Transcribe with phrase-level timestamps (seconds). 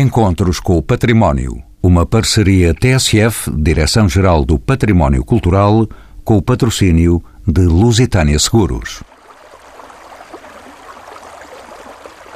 [0.00, 1.60] Encontros com o Património.
[1.82, 5.88] Uma parceria TSF, Direção-Geral do Património Cultural,
[6.22, 9.02] com o patrocínio de Lusitânia Seguros.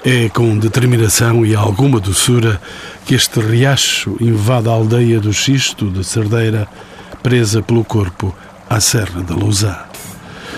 [0.04, 2.60] É com determinação e alguma doçura
[3.06, 6.66] que este riacho invade a aldeia do Xisto de Cerdeira,
[7.22, 8.34] presa pelo corpo
[8.68, 9.78] à Serra da Lousã.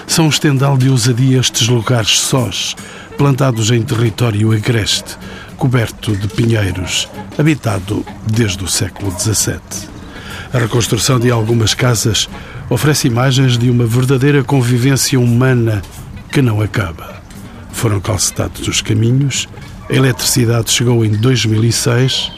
[0.06, 2.74] São estendal de ousadia estes lugares sós,
[3.18, 5.18] plantados em território agreste,
[5.54, 7.08] coberto de pinheiros,
[7.38, 9.60] habitado desde o século XVII.
[10.52, 12.28] A reconstrução de algumas casas
[12.70, 15.82] oferece imagens de uma verdadeira convivência humana
[16.30, 17.22] que não acaba.
[17.72, 19.48] Foram calcetados os caminhos,
[19.88, 22.32] a eletricidade chegou em 2006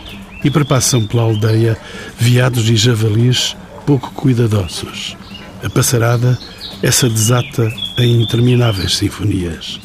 [0.44, 1.76] e perpassam pela aldeia
[2.18, 5.16] veados e javalis pouco cuidadosos.
[5.62, 6.38] A passarada,
[6.82, 9.80] essa desata em intermináveis sinfonias.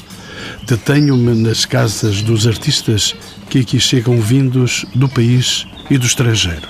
[0.64, 3.16] Detenho-me nas casas dos artistas
[3.50, 6.70] que aqui chegam vindos do país e do estrangeiro.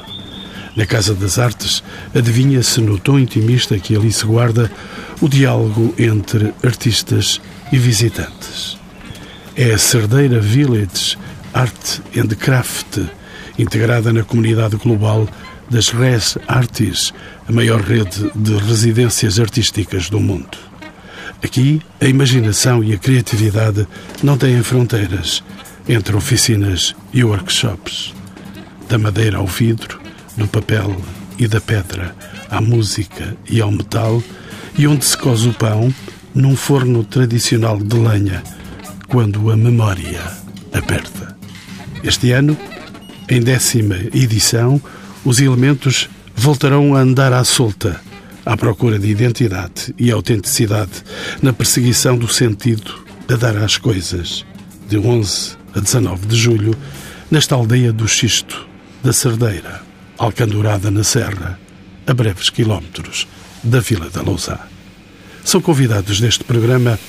[0.75, 1.83] Na Casa das Artes,
[2.15, 4.71] adivinha-se no tom intimista que ali se guarda
[5.19, 8.77] o diálogo entre artistas e visitantes.
[9.55, 11.17] É a Cerdeira Village
[11.53, 12.99] Art and Craft,
[13.59, 15.27] integrada na comunidade global
[15.69, 17.13] das Res Artis,
[17.47, 20.70] a maior rede de residências artísticas do mundo.
[21.43, 23.87] Aqui, a imaginação e a criatividade
[24.21, 25.43] não têm fronteiras
[25.87, 28.13] entre oficinas e workshops.
[28.87, 29.99] Da madeira ao vidro,
[30.37, 30.95] do papel
[31.37, 32.15] e da pedra,
[32.49, 34.21] à música e ao metal,
[34.77, 35.93] e onde se cose o pão
[36.33, 38.43] num forno tradicional de lenha,
[39.07, 40.21] quando a memória
[40.71, 41.35] aperta.
[42.03, 42.57] Este ano,
[43.29, 44.81] em décima edição,
[45.25, 47.99] os elementos voltarão a andar à solta
[48.45, 51.03] à procura de identidade e autenticidade,
[51.41, 52.93] na perseguição do sentido
[53.29, 54.45] a dar às coisas.
[54.87, 56.75] De 11 a 19 de julho,
[57.29, 58.67] nesta aldeia do Xisto,
[59.03, 59.81] da Cerdeira,
[60.17, 61.59] alcandurada na serra,
[62.05, 63.27] a breves quilómetros
[63.63, 64.67] da Vila da Lousá.
[65.43, 66.99] São convidados deste programa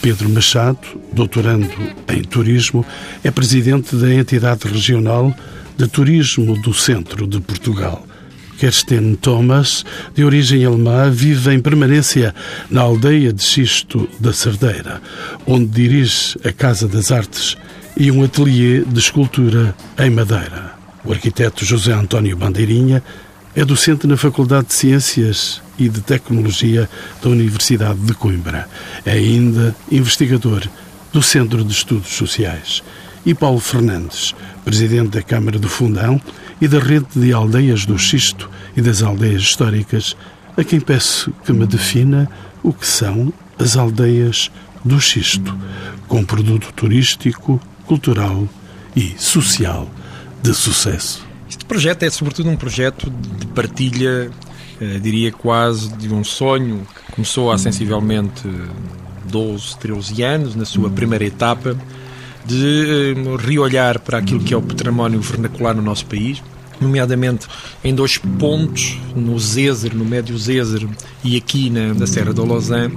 [0.00, 1.68] Pedro Machado, doutorando
[2.08, 2.84] em turismo,
[3.24, 5.34] é presidente da entidade regional
[5.76, 8.06] de turismo do centro de Portugal
[8.58, 9.84] Kersten Thomas,
[10.14, 12.34] de origem alemã, vive em permanência
[12.70, 15.00] na aldeia de Xisto da Cerdeira,
[15.46, 17.56] onde dirige a Casa das Artes
[17.96, 20.72] e um ateliê de escultura em madeira.
[21.04, 23.02] O arquiteto José António Bandeirinha
[23.54, 26.88] é docente na Faculdade de Ciências e de Tecnologia
[27.22, 28.68] da Universidade de Coimbra.
[29.04, 30.62] É ainda investigador
[31.12, 32.82] do Centro de Estudos Sociais.
[33.26, 36.20] E Paulo Fernandes, presidente da Câmara do Fundão
[36.60, 40.14] e da rede de aldeias do Xisto e das aldeias históricas,
[40.56, 42.30] a quem peço que me defina
[42.62, 44.50] o que são as aldeias
[44.84, 45.56] do Xisto,
[46.06, 48.46] com produto turístico, cultural
[48.94, 49.88] e social
[50.42, 51.26] de sucesso.
[51.48, 54.30] Este projeto é, sobretudo, um projeto de partilha,
[54.80, 58.48] eh, diria quase, de um sonho que começou há sensivelmente
[59.30, 61.76] 12, 13 anos, na sua primeira etapa,
[62.44, 66.42] de eh, reolhar para aquilo que é o património vernacular no nosso país,
[66.80, 67.46] nomeadamente
[67.82, 70.86] em dois pontos, no Zézer, no Médio Zézer
[71.22, 72.94] e aqui na, na Serra da Lausanne,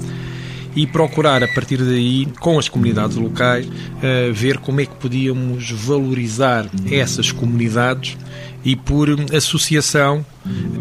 [0.76, 5.72] e procurar a partir daí, com as comunidades locais, uh, ver como é que podíamos
[5.72, 8.16] valorizar essas comunidades
[8.68, 10.26] e por associação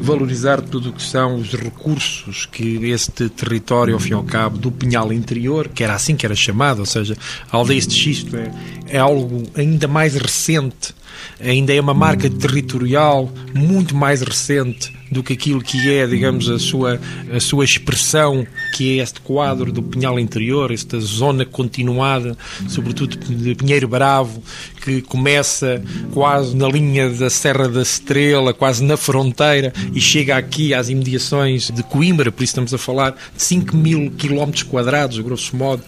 [0.00, 4.58] valorizar tudo o que são os recursos que este território, ao fim e ao cabo,
[4.58, 7.16] do Pinhal Interior, que era assim que era chamado, ou seja,
[7.48, 8.50] a aldeia de Xisto é,
[8.88, 10.96] é algo ainda mais recente
[11.40, 16.58] ainda é uma marca territorial muito mais recente do que aquilo que é, digamos, a
[16.58, 17.00] sua,
[17.32, 22.36] a sua expressão, que é este quadro do Pinhal Interior, esta zona continuada,
[22.68, 24.42] sobretudo de Pinheiro Bravo,
[24.82, 25.82] que começa
[26.12, 31.70] quase na linha da Serra da Estrela, quase na fronteira, e chega aqui às imediações
[31.70, 35.82] de Coimbra, por isso estamos a falar de 5 mil quilómetros quadrados, grosso modo,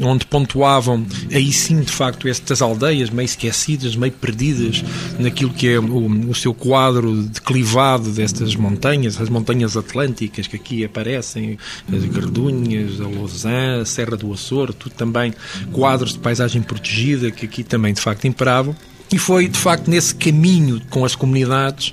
[0.00, 4.71] onde pontuavam aí sim, de facto, estas aldeias meio esquecidas, meio perdidas
[5.18, 10.84] naquilo que é o, o seu quadro declivado destas montanhas, as montanhas atlânticas que aqui
[10.84, 11.58] aparecem,
[11.92, 15.34] as Gardunhas, a Lausanne, a Serra do Açor, tudo também
[15.72, 18.74] quadros de paisagem protegida que aqui também de facto imperavam.
[19.12, 21.92] E foi de facto nesse caminho com as comunidades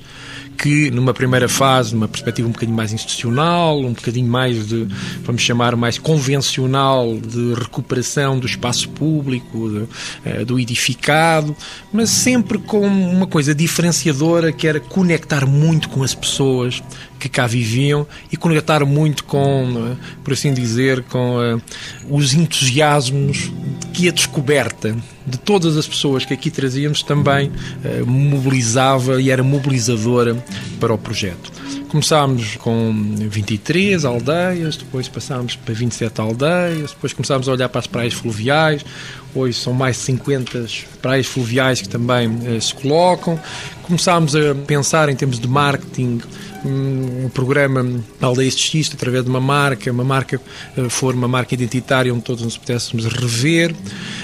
[0.59, 4.88] que numa primeira fase, numa perspectiva um bocadinho mais institucional, um bocadinho mais de,
[5.23, 9.88] vamos chamar, mais convencional de recuperação do espaço público, de,
[10.25, 11.56] eh, do edificado,
[11.94, 16.83] mas sempre com uma coisa diferenciadora que era conectar muito com as pessoas
[17.19, 21.62] que cá viviam e conectar muito com, eh, por assim dizer, com uh,
[22.10, 23.51] os entusiasmos
[23.94, 24.95] que a descoberta
[25.25, 30.44] de todas as pessoas que aqui trazíamos também uh, mobilizava e era mobilizadora
[30.80, 31.51] para o projeto.
[31.89, 37.88] Começámos com 23 aldeias, depois passámos para 27 aldeias, depois começámos a olhar para as
[37.88, 38.86] praias fluviais,
[39.33, 40.65] hoje são mais de 50
[41.01, 43.39] praias fluviais que também eh, se colocam.
[43.83, 46.21] Começámos a pensar em termos de marketing
[46.65, 50.41] um programa Aldeias de Xisto através de uma marca, uma marca
[50.77, 53.73] eh, for uma marca identitária onde todos nos pudéssemos rever.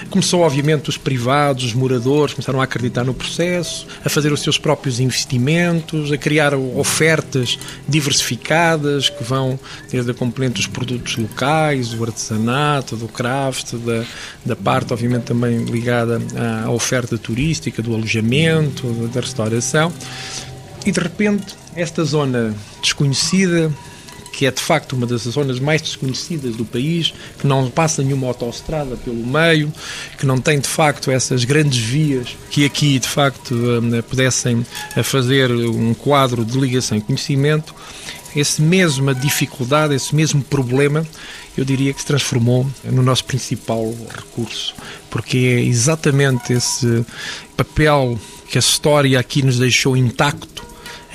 [0.10, 4.58] Começou, obviamente, os privados, os moradores começaram a acreditar no processo, a fazer os seus
[4.58, 7.58] próprios investimentos, a criar ofertas
[7.88, 9.60] diversificadas que vão
[9.90, 14.04] desde a componente dos produtos locais, do artesanato, do craft, da,
[14.46, 16.22] da parte, obviamente, também ligada
[16.66, 19.94] à oferta turística, do alojamento, da restauração.
[20.86, 23.72] E de repente esta zona desconhecida,
[24.32, 28.28] que é de facto uma das zonas mais desconhecidas do país, que não passa nenhuma
[28.28, 29.72] autoestrada pelo meio,
[30.18, 34.66] que não tem de facto essas grandes vias que aqui de facto hum, pudessem
[34.96, 37.76] eh, fazer um quadro de ligação e conhecimento,
[38.36, 41.06] esse mesma dificuldade, esse mesmo problema,
[41.58, 44.76] eu diria que se transformou no nosso principal recurso,
[45.10, 47.06] porque é exatamente esse
[47.56, 48.20] papel
[48.50, 50.66] que a história aqui nos deixou intacto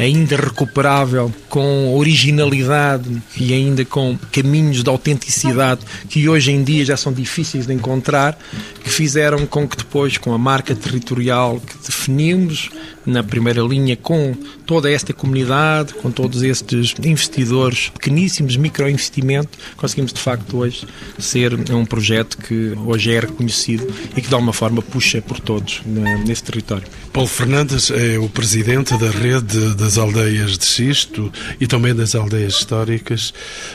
[0.01, 6.97] ainda recuperável, com originalidade e ainda com caminhos de autenticidade que hoje em dia já
[6.97, 8.39] são difíceis de encontrar,
[8.83, 12.71] que fizeram com que depois, com a marca territorial que definimos
[13.05, 20.21] na primeira linha, com toda esta comunidade, com todos estes investidores pequeníssimos, microinvestimento, conseguimos de
[20.21, 20.87] facto hoje
[21.19, 25.83] ser um projeto que hoje é reconhecido e que de alguma forma puxa por todos
[25.85, 26.87] nesse território.
[27.13, 32.55] Paulo Fernandes é o presidente da rede das aldeias de Xisto e também das aldeias
[32.55, 33.35] históricas.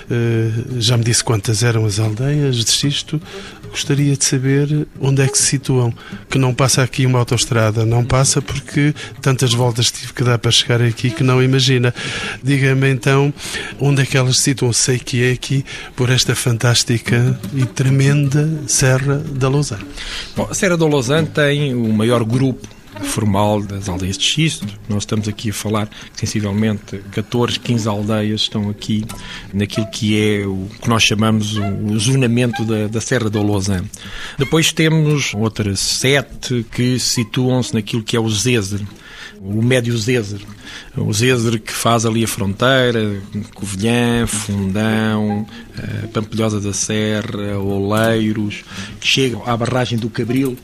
[0.09, 3.21] Eh, já me disse quantas eram as aldeias de Xisto.
[3.69, 5.93] Gostaria de saber onde é que se situam.
[6.29, 7.85] Que não passa aqui uma autoestrada.
[7.85, 11.93] Não passa porque tantas voltas tive que dar para chegar aqui que não imagina.
[12.41, 13.33] Diga-me então
[13.81, 14.71] onde é que elas se situam.
[14.71, 19.83] Sei que é aqui por esta fantástica e tremenda Serra da Lausanne.
[20.37, 24.67] Bom, a Serra da Lausanne tem o maior grupo formal das aldeias de xisto.
[24.87, 29.05] Nós estamos aqui a falar sensivelmente 14, 15 aldeias estão aqui
[29.53, 33.89] naquilo que é o que nós chamamos o zonamento da, da Serra do Lausanne.
[34.37, 38.81] Depois temos outras sete que situam-se naquilo que é o Zezer,
[39.41, 40.41] o Médio Zezer
[40.97, 43.21] o Zezer que faz ali a fronteira,
[43.53, 45.45] Covilhã, Fundão,
[45.77, 48.63] eh, Pampilhosa da Serra, Oleiros,
[48.99, 50.57] que chega à barragem do Cabril,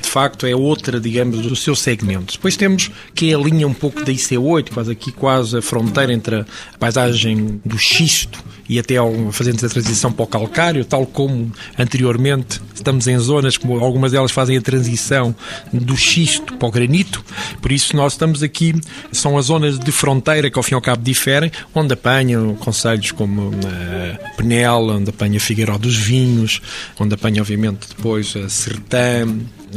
[0.00, 2.34] de facto é outra, digamos, do seu segmento.
[2.34, 6.12] Depois temos que é a linha um pouco da IC8, faz aqui quase a fronteira
[6.12, 6.46] entre a
[6.78, 8.96] paisagem do xisto e até
[9.30, 14.30] fazendo a transição para o calcário, tal como anteriormente estamos em zonas como algumas delas
[14.30, 15.34] fazem a transição
[15.72, 17.24] do xisto para o granito,
[17.60, 18.74] por isso nós estamos aqui,
[19.12, 23.12] são as zonas de fronteira que ao fim e ao cabo diferem, onde apanham conselhos
[23.12, 26.62] como uh, Penela, onde apanha Figueiró dos Vinhos,
[26.98, 29.26] onde apanha obviamente depois a Sertã,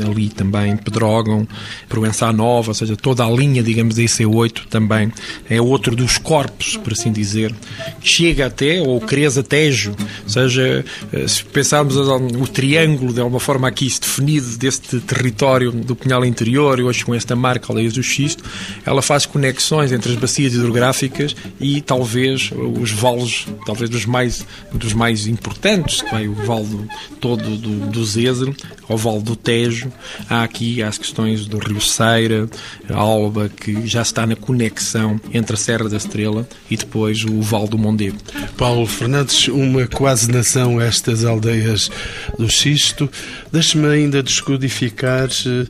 [0.01, 1.48] ali também Pedrógão,
[1.88, 5.12] Provença Nova, ou seja, toda a linha, digamos, da IC8 também
[5.50, 7.54] é outro dos corpos, por assim dizer,
[8.01, 13.68] chega até, ou Creza Tejo, ou seja, eh, se pensarmos o triângulo, de alguma forma
[13.68, 18.44] aqui definido deste território do Pinhal Interior, e hoje com esta marca Aldeias do Xisto,
[18.86, 24.94] ela faz conexões entre as bacias hidrográficas e talvez os vales, talvez dos mais, dos
[24.94, 26.88] mais importantes, que vai o vale
[27.20, 28.53] todo do, do Zézer,
[28.88, 29.88] ao vale do Tejo,
[30.29, 32.50] há aqui as questões do Rio Ceira,
[32.89, 37.67] Alba, que já está na conexão entre a Serra da Estrela e depois o Val
[37.67, 38.17] do Mondego.
[38.58, 41.89] Paulo Fernandes, uma quase nação estas aldeias
[42.38, 43.10] do Xisto.
[43.51, 45.65] Deixe-me ainda descodificar eh,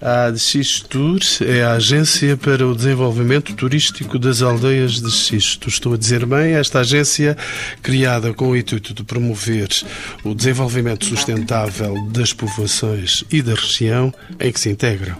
[0.00, 0.32] a
[0.88, 5.68] Tour é a Agência para o Desenvolvimento Turístico das Aldeias de Xisto.
[5.68, 7.36] Estou a dizer bem, esta agência,
[7.82, 9.68] criada com o intuito de promover
[10.22, 15.16] o desenvolvimento sustentável das povoações e da região em que se integram.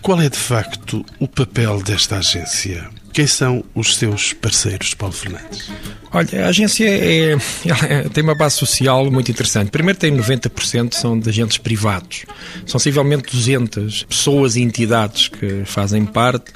[0.00, 2.88] Qual é, de facto, o papel desta agência?
[3.12, 5.70] Quem são os seus parceiros, Paulo Fernandes?
[6.10, 7.36] Olha, a agência é,
[7.88, 9.70] é, tem uma base social muito interessante.
[9.70, 12.24] Primeiro tem 90% são de agentes privados.
[12.66, 16.52] São sensivelmente 200 pessoas e entidades que fazem parte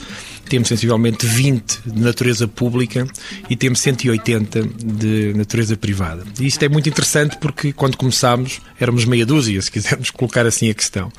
[0.49, 3.07] temos sensivelmente 20 de natureza pública
[3.51, 6.25] e temos 180 de natureza privada.
[6.41, 10.71] E isto é muito interessante porque quando começámos éramos meia dúzia, se quisermos colocar assim
[10.71, 11.13] a questão.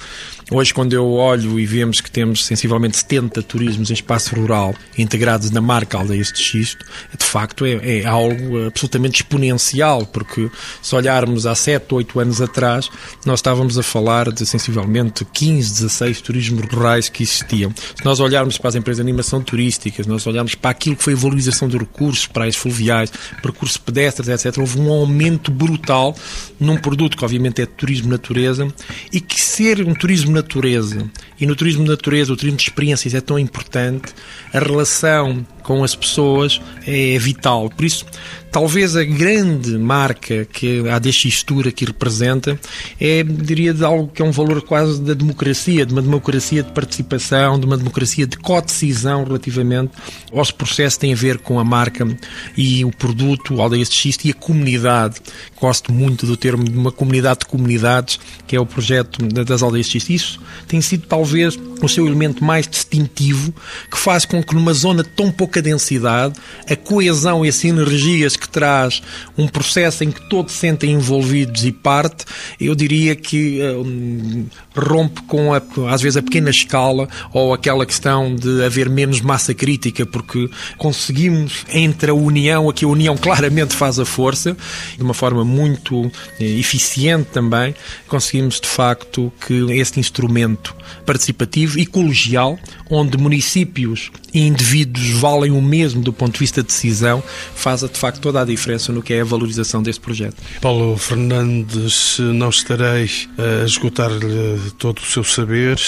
[0.49, 5.51] Hoje, quando eu olho e vemos que temos sensivelmente 70 turismos em espaço rural integrados
[5.51, 6.85] na marca Aldeias de Xisto,
[7.17, 10.49] de facto é, é algo absolutamente exponencial, porque
[10.81, 12.89] se olharmos há 7, 8 anos atrás,
[13.25, 17.73] nós estávamos a falar de sensivelmente 15, 16 turismos rurais que existiam.
[17.75, 21.03] Se nós olharmos para as empresas de animação turística, se nós olharmos para aquilo que
[21.03, 23.11] foi a valorização de recursos, praias fluviais,
[23.41, 26.15] percursos pedestres, etc., houve um aumento brutal
[26.57, 28.65] num produto que obviamente é turismo natureza
[29.11, 31.09] e que ser um turismo natureza.
[31.39, 34.13] E no turismo de natureza, o turismo de experiências é tão importante,
[34.53, 37.69] a relação com as pessoas é vital.
[37.69, 38.05] Por isso,
[38.49, 42.57] talvez a grande marca que a ADX Tour aqui representa
[43.01, 46.71] é, diria, de algo que é um valor quase da democracia, de uma democracia de
[46.71, 49.91] participação, de uma democracia de co-decisão relativamente
[50.33, 52.07] aos processos que têm a ver com a marca
[52.55, 55.17] e o produto, Aldeias de Xisto e a comunidade.
[55.59, 59.87] Gosto muito do termo de uma comunidade de comunidades, que é o projeto das Aldeias
[59.87, 60.13] de Xisto.
[60.13, 63.53] Isso tem sido talvez o seu elemento mais distintivo,
[63.89, 66.35] que faz com que numa zona de tão pouca densidade,
[66.69, 69.01] a coesão e as sinergias que traz
[69.37, 72.25] um processo em que todos se sentem envolvidos e parte,
[72.59, 78.35] eu diria que um, rompe com, a, às vezes, a pequena escala ou aquela questão
[78.35, 83.99] de haver menos massa crítica, porque conseguimos, entre a união, aqui a união claramente faz
[83.99, 84.55] a força,
[84.95, 87.73] de uma forma muito eh, eficiente também,
[88.07, 92.59] conseguimos, de facto, que este instrumento participativo colegial,
[92.89, 97.23] onde municípios e indivíduos valem o mesmo do ponto de vista de decisão,
[97.55, 100.35] faz de facto toda a diferença no que é a valorização deste projeto.
[100.61, 105.79] Paulo Fernandes, não estarei a esgotar-lhe todo o seu saber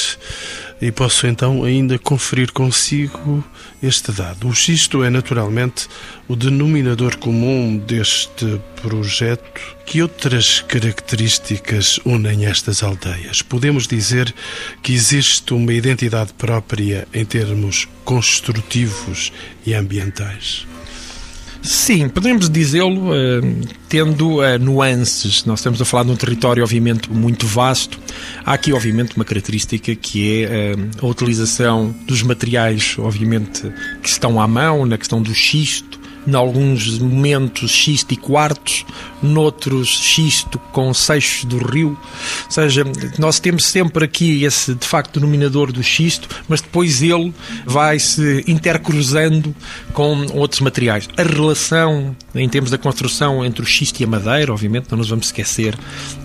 [0.82, 3.44] e posso então ainda conferir consigo
[3.82, 4.48] este dado.
[4.48, 5.88] O xisto é naturalmente
[6.28, 9.78] o denominador comum deste projeto.
[9.86, 13.42] Que outras características unem estas aldeias?
[13.42, 14.34] Podemos dizer
[14.82, 19.34] que existe uma identidade própria em termos construtivos
[19.66, 20.68] e ambientais?
[21.70, 25.46] Sim, podemos dizê-lo uh, tendo uh, nuances.
[25.46, 28.00] Nós estamos a falar de um território, obviamente, muito vasto.
[28.44, 33.72] Há aqui, obviamente, uma característica que é uh, a utilização dos materiais, obviamente,
[34.02, 38.86] que estão à mão, na questão do xisto, em alguns momentos xisto e quartos,
[39.22, 41.98] noutros xisto com seixos do rio.
[42.46, 42.84] Ou seja,
[43.18, 47.34] nós temos sempre aqui esse, de facto, denominador do xisto, mas depois ele
[47.66, 49.56] vai se intercruzando
[49.94, 51.08] com outros materiais.
[51.18, 55.10] A relação, em termos da construção, entre o xisto e a madeira, obviamente, não nos
[55.10, 55.78] vamos esquecer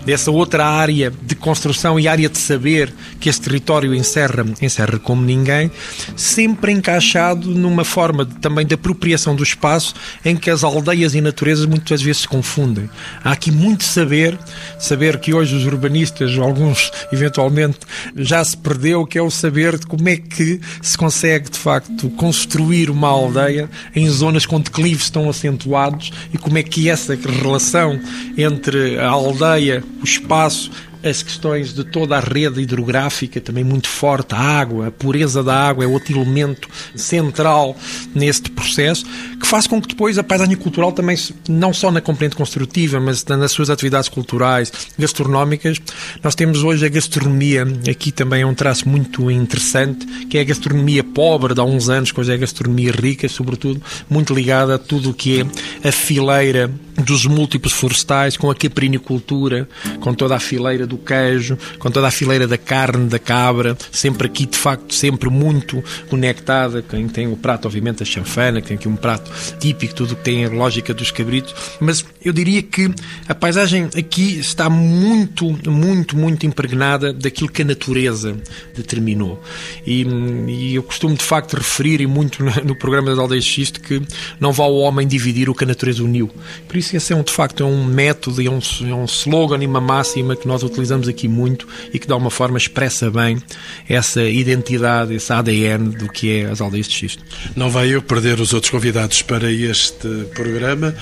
[0.05, 5.21] dessa outra área de construção e área de saber que este território encerra, encerra como
[5.21, 5.71] ninguém,
[6.15, 9.84] sempre encaixado numa forma também de apropriação do espaço
[10.23, 12.89] em que as aldeias e naturezas muitas vezes se confundem.
[13.23, 14.37] Há aqui muito saber,
[14.79, 17.79] saber que hoje os urbanistas, alguns eventualmente,
[18.15, 22.09] já se perdeu, que é o saber de como é que se consegue de facto
[22.11, 27.99] construir uma aldeia em zonas com declives tão acentuados e como é que essa relação
[28.37, 30.71] entre a aldeia, o espaço,
[31.05, 35.55] as questões de toda a rede hidrográfica, também muito forte, a água, a pureza da
[35.55, 37.77] água é outro elemento central
[38.13, 39.05] neste processo,
[39.39, 41.15] que faz com que depois a paisagem cultural também,
[41.47, 45.79] não só na componente construtiva, mas nas suas atividades culturais, gastronómicas,
[46.23, 50.45] nós temos hoje a gastronomia, aqui também é um traço muito interessante, que é a
[50.45, 54.75] gastronomia pobre de há uns anos, que hoje é a gastronomia rica, sobretudo, muito ligada
[54.75, 56.71] a tudo o que é a fileira
[57.03, 59.67] dos múltiplos florestais, com a caprinicultura,
[59.99, 64.27] com toda a fileira do queijo, com toda a fileira da carne, da cabra, sempre
[64.27, 66.81] aqui, de facto, sempre muito conectada.
[66.81, 70.45] Quem tem o prato, obviamente, a chanfana, que tem um prato típico, tudo que tem
[70.45, 71.53] a lógica dos cabritos.
[71.79, 72.93] Mas eu diria que
[73.27, 78.37] a paisagem aqui está muito, muito, muito impregnada daquilo que a natureza
[78.75, 79.41] determinou.
[79.85, 80.05] E,
[80.47, 84.01] e eu costumo, de facto, referir, e muito no programa das Aldeias Xisto, que
[84.39, 86.29] não vá o homem dividir o que a natureza uniu.
[86.67, 89.61] Por isso, esse é, um, de facto, é um método, é um, é um slogan
[89.63, 93.41] e uma máxima que nós utilizamos aqui muito e que, de alguma forma, expressa bem
[93.87, 97.23] essa identidade, esse ADN do que é as Aldeias de Xisto.
[97.55, 100.95] Não vai eu perder os outros convidados para este programa.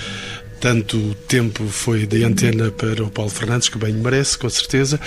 [0.63, 4.97] Tanto tempo foi de antena para o Paulo Fernandes, que bem merece, com certeza.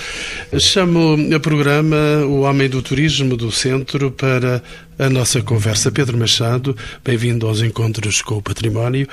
[0.59, 1.97] Chamo a programa
[2.27, 4.61] o Homem do Turismo do Centro para
[4.99, 5.91] a nossa conversa.
[5.91, 9.07] Pedro Machado, bem-vindo aos Encontros com o Património.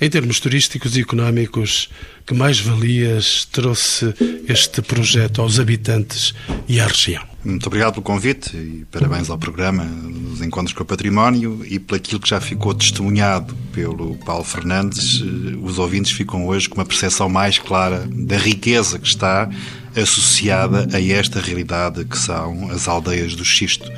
[0.00, 1.90] Em termos turísticos e económicos,
[2.24, 4.14] que mais valias trouxe
[4.48, 6.32] este projeto aos habitantes
[6.68, 7.24] e à região?
[7.48, 11.94] Muito obrigado pelo convite e parabéns ao programa, dos encontros com o património e por
[11.94, 16.84] aquilo que já ficou testemunhado pelo Paulo Fernandes, eh, os ouvintes ficam hoje com uma
[16.84, 19.48] percepção mais clara da riqueza que está
[19.96, 23.90] associada a esta realidade que são as aldeias do xisto.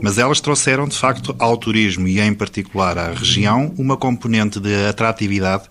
[0.00, 4.86] Mas elas trouxeram, de facto, ao turismo e, em particular, à região, uma componente de
[4.86, 5.64] atratividade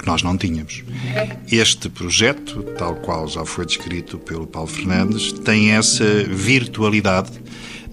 [0.00, 0.82] que nós não tínhamos.
[1.50, 7.30] Este projeto, tal qual já foi descrito pelo Paulo Fernandes, tem essa virtualidade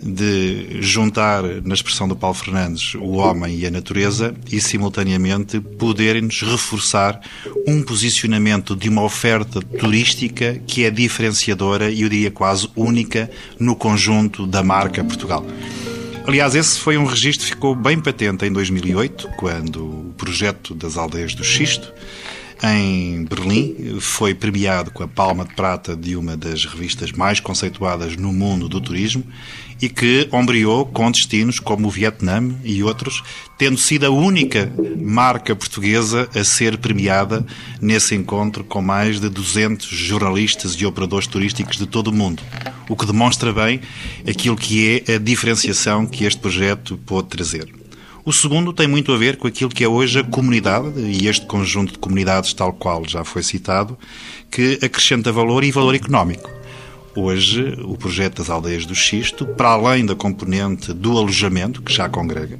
[0.01, 6.41] de juntar, na expressão do Paulo Fernandes, o homem e a natureza e, simultaneamente, poderem-nos
[6.43, 7.19] reforçar
[7.67, 13.75] um posicionamento de uma oferta turística que é diferenciadora e, eu diria, quase única no
[13.75, 15.45] conjunto da marca Portugal.
[16.27, 20.97] Aliás, esse foi um registro que ficou bem patente em 2008, quando o projeto das
[20.97, 21.93] aldeias do Xisto,
[22.63, 28.15] em Berlim, foi premiado com a Palma de Prata de uma das revistas mais conceituadas
[28.15, 29.23] no mundo do turismo
[29.81, 33.23] e que ombreou com destinos como o Vietnã e outros,
[33.57, 37.45] tendo sido a única marca portuguesa a ser premiada
[37.79, 42.41] nesse encontro com mais de 200 jornalistas e operadores turísticos de todo o mundo.
[42.89, 43.81] O que demonstra bem
[44.27, 47.86] aquilo que é a diferenciação que este projeto pode trazer.
[48.27, 51.45] O segundo tem muito a ver com aquilo que é hoje a comunidade e este
[51.45, 53.97] conjunto de comunidades, tal qual já foi citado,
[54.51, 56.51] que acrescenta valor e valor económico.
[57.15, 62.09] Hoje, o projeto das Aldeias do Xisto, para além da componente do alojamento, que já
[62.09, 62.59] congrega,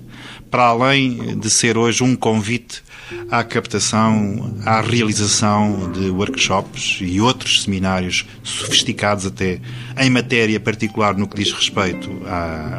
[0.50, 2.81] para além de ser hoje um convite
[3.29, 9.59] à captação, à realização de workshops e outros seminários sofisticados até
[9.97, 12.09] em matéria particular no que diz respeito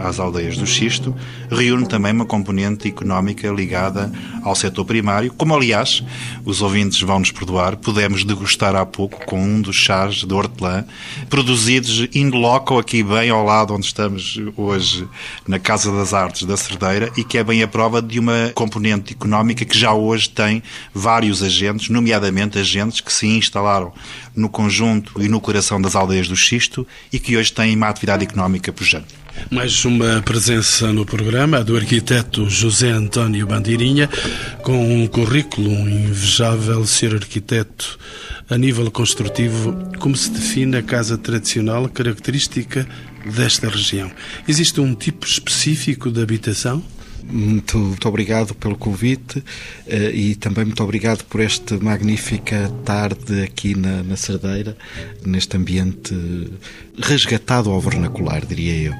[0.04, 1.14] às aldeias do xisto,
[1.50, 6.02] reúne também uma componente económica ligada ao setor primário, como aliás,
[6.44, 10.84] os ouvintes vão nos perdoar, pudemos degustar há pouco com um dos chás de hortelã,
[11.28, 15.06] produzidos in loco aqui bem ao lado onde estamos hoje,
[15.46, 19.12] na Casa das Artes da Cerdeira, e que é bem a prova de uma componente
[19.12, 23.92] económica que já hoje hoje tem vários agentes, nomeadamente agentes que se instalaram
[24.34, 28.24] no conjunto e no coração das aldeias do Xisto e que hoje têm uma atividade
[28.24, 29.14] económica pujante.
[29.48, 34.10] Mais uma presença no programa, do arquiteto José António Bandeirinha,
[34.64, 37.96] com um currículo invejável, ser arquiteto
[38.50, 39.72] a nível construtivo.
[40.00, 42.86] Como se define a casa tradicional característica
[43.36, 44.10] desta região?
[44.48, 46.82] Existe um tipo específico de habitação?
[47.30, 53.76] Muito, muito obrigado pelo convite uh, e também muito obrigado por esta magnífica tarde aqui
[53.76, 54.76] na, na Cerdeira,
[55.24, 56.14] neste ambiente
[57.00, 58.94] resgatado ao vernacular, diria eu.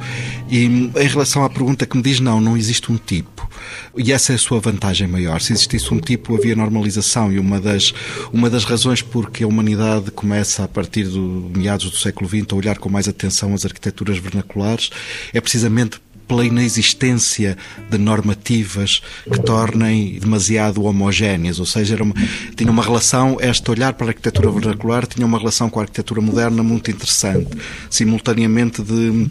[0.49, 3.49] E em relação à pergunta que me diz, não, não existe um tipo.
[3.97, 5.41] E essa é a sua vantagem maior.
[5.41, 7.33] Se existisse um tipo, havia normalização.
[7.33, 7.93] E uma das,
[8.33, 12.55] uma das razões porque a humanidade começa, a partir do meados do século XX, a
[12.55, 14.91] olhar com mais atenção as arquiteturas vernaculares
[15.33, 17.57] é precisamente pela inexistência
[17.91, 22.15] de normativas que tornem demasiado homogéneas, ou seja, uma,
[22.55, 26.21] tinha uma relação, este olhar para a arquitetura vernacular tinha uma relação com a arquitetura
[26.21, 27.49] moderna muito interessante,
[27.89, 29.31] simultaneamente de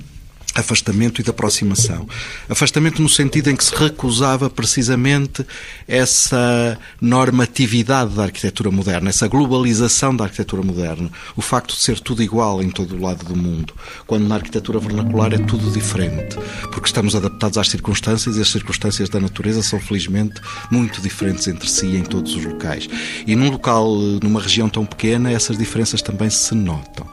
[0.60, 2.08] afastamento e de aproximação.
[2.50, 5.46] Afastamento no sentido em que se recusava precisamente
[5.88, 12.24] essa normatividade da arquitetura moderna, essa globalização da arquitetura moderna, o facto de ser tudo
[12.24, 13.74] igual em todo o lado do mundo,
[14.06, 16.38] quando na arquitetura vernacular é tudo diferente,
[16.72, 20.42] porque estamos adaptados às circunstâncias e as circunstâncias da natureza são felizmente
[20.72, 22.90] muito diferentes entre si em todos os locais.
[23.26, 23.88] E num local,
[24.24, 27.08] numa região tão pequena, essas diferenças também se notam.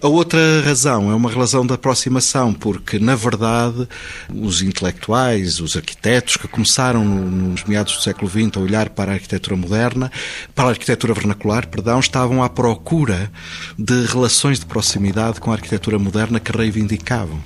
[0.00, 3.88] A outra razão é uma relação de aproximação, porque, na verdade,
[4.32, 9.14] os intelectuais, os arquitetos que começaram nos meados do século XX a olhar para a
[9.14, 10.08] arquitetura moderna,
[10.54, 13.28] para a arquitetura vernacular, perdão, estavam à procura
[13.76, 17.42] de relações de proximidade com a arquitetura moderna que reivindicavam.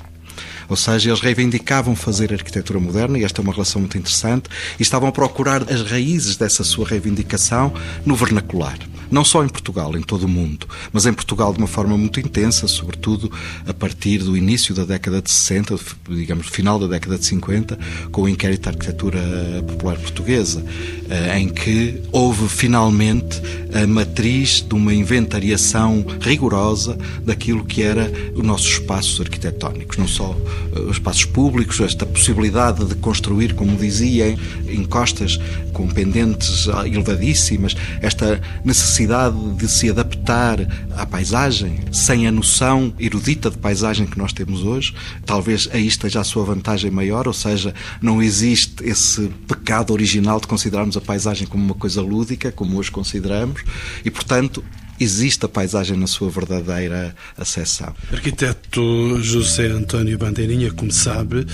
[0.69, 4.83] Ou seja, eles reivindicavam fazer arquitetura moderna, e esta é uma relação muito interessante, e
[4.83, 7.73] estavam a procurar as raízes dessa sua reivindicação
[8.05, 8.77] no vernacular
[9.13, 12.19] não só em Portugal, em todo o mundo, mas em Portugal de uma forma muito
[12.19, 13.31] intensa, sobretudo
[13.69, 17.79] a partir do início da década de 60, digamos, final da década de 50,
[18.11, 19.21] com o inquérito da arquitetura
[19.69, 20.65] popular portuguesa,
[21.11, 23.41] eh, em que houve finalmente
[23.75, 30.35] a matriz de uma inventariação rigorosa daquilo que era os nossos espaços arquitetónicos, não só
[30.75, 34.35] eh, os espaços públicos, esta possibilidade de construir, como dizia,
[34.67, 35.39] em costas
[35.75, 40.59] com pendentes elevadíssimas, esta necessidade necessidade de se adaptar
[40.97, 44.95] à paisagem, sem a noção erudita de paisagem que nós temos hoje.
[45.27, 50.47] Talvez aí esteja a sua vantagem maior, ou seja, não existe esse pecado original de
[50.47, 53.63] considerarmos a paisagem como uma coisa lúdica, como hoje consideramos,
[54.05, 54.65] e, portanto,
[55.01, 57.95] existe a paisagem na sua verdadeira acessão.
[58.13, 61.47] Arquiteto José António Bandeirinha, como sabe,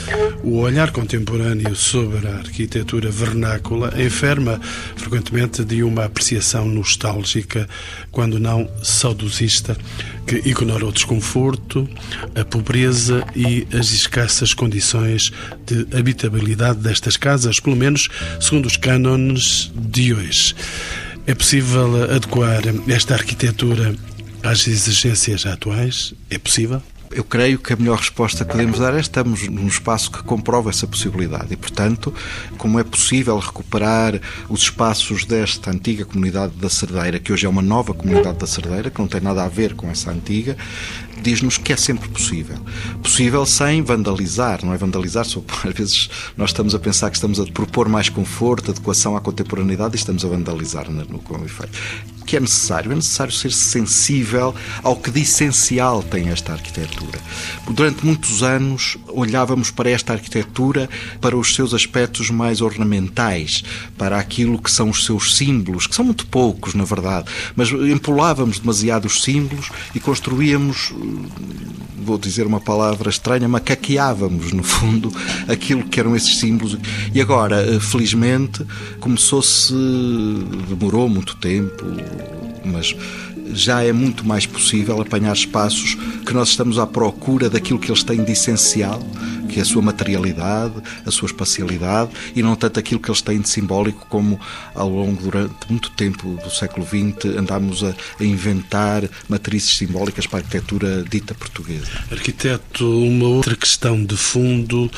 [0.42, 4.60] o olhar contemporâneo sobre a arquitetura vernácula enferma
[4.96, 7.68] frequentemente de uma apreciação nostálgica,
[8.10, 9.76] quando não saudosista,
[10.26, 11.88] que ignora o desconforto,
[12.34, 15.32] a pobreza e as escassas condições
[15.64, 18.08] de habitabilidade destas casas, pelo menos
[18.40, 20.54] segundo os cânones de hoje.
[21.28, 23.94] É possível adequar esta arquitetura
[24.42, 26.14] às exigências atuais?
[26.30, 26.82] É possível?
[27.10, 30.70] Eu creio que a melhor resposta que podemos dar é estamos num espaço que comprova
[30.70, 32.12] essa possibilidade e, portanto,
[32.58, 37.62] como é possível recuperar os espaços desta antiga comunidade da Cerdeira, que hoje é uma
[37.62, 40.56] nova comunidade da Cerdeira, que não tem nada a ver com essa antiga,
[41.22, 42.58] diz-nos que é sempre possível.
[43.02, 47.40] Possível sem vandalizar, não é vandalizar, só às vezes nós estamos a pensar que estamos
[47.40, 51.78] a propor mais conforto, adequação à contemporaneidade e estamos a vandalizar no, com efeito
[52.28, 52.92] que é necessário?
[52.92, 57.18] É necessário ser sensível ao que de essencial tem esta arquitetura.
[57.70, 60.88] Durante muitos anos olhávamos para esta arquitetura
[61.20, 63.62] para os seus aspectos mais ornamentais,
[63.96, 68.58] para aquilo que são os seus símbolos, que são muito poucos, na verdade, mas empolávamos
[68.58, 70.92] demasiado os símbolos e construíamos,
[72.02, 75.12] vou dizer uma palavra estranha, macaqueávamos, no fundo,
[75.48, 76.76] aquilo que eram esses símbolos.
[77.14, 78.64] E agora, felizmente,
[79.00, 79.74] começou-se,
[80.68, 81.84] demorou muito tempo,
[82.64, 82.94] mas
[83.52, 88.02] já é muito mais possível apanhar espaços que nós estamos à procura daquilo que eles
[88.02, 89.00] têm de essencial,
[89.48, 93.40] que é a sua materialidade, a sua espacialidade, e não tanto aquilo que eles têm
[93.40, 94.38] de simbólico, como
[94.74, 100.38] ao longo durante muito tempo do século XX andámos a, a inventar matrizes simbólicas para
[100.38, 101.88] a arquitetura dita portuguesa.
[102.10, 104.90] Arquiteto, uma outra questão de fundo,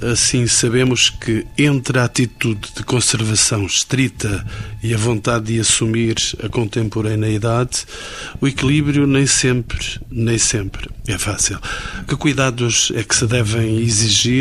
[0.00, 4.44] assim sabemos que entre a atitude de conservação estrita
[4.82, 7.84] e a vontade de assumir a contemporaneidade,
[8.40, 11.58] o equilíbrio nem sempre, nem sempre é fácil.
[12.06, 13.97] Que cuidados é que se devem exigir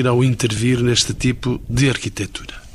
[0.07, 2.66] ao intervir neste tipo de arquitetura?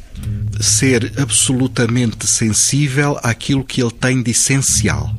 [0.61, 5.13] Ser absolutamente sensível àquilo que ele tem de essencial.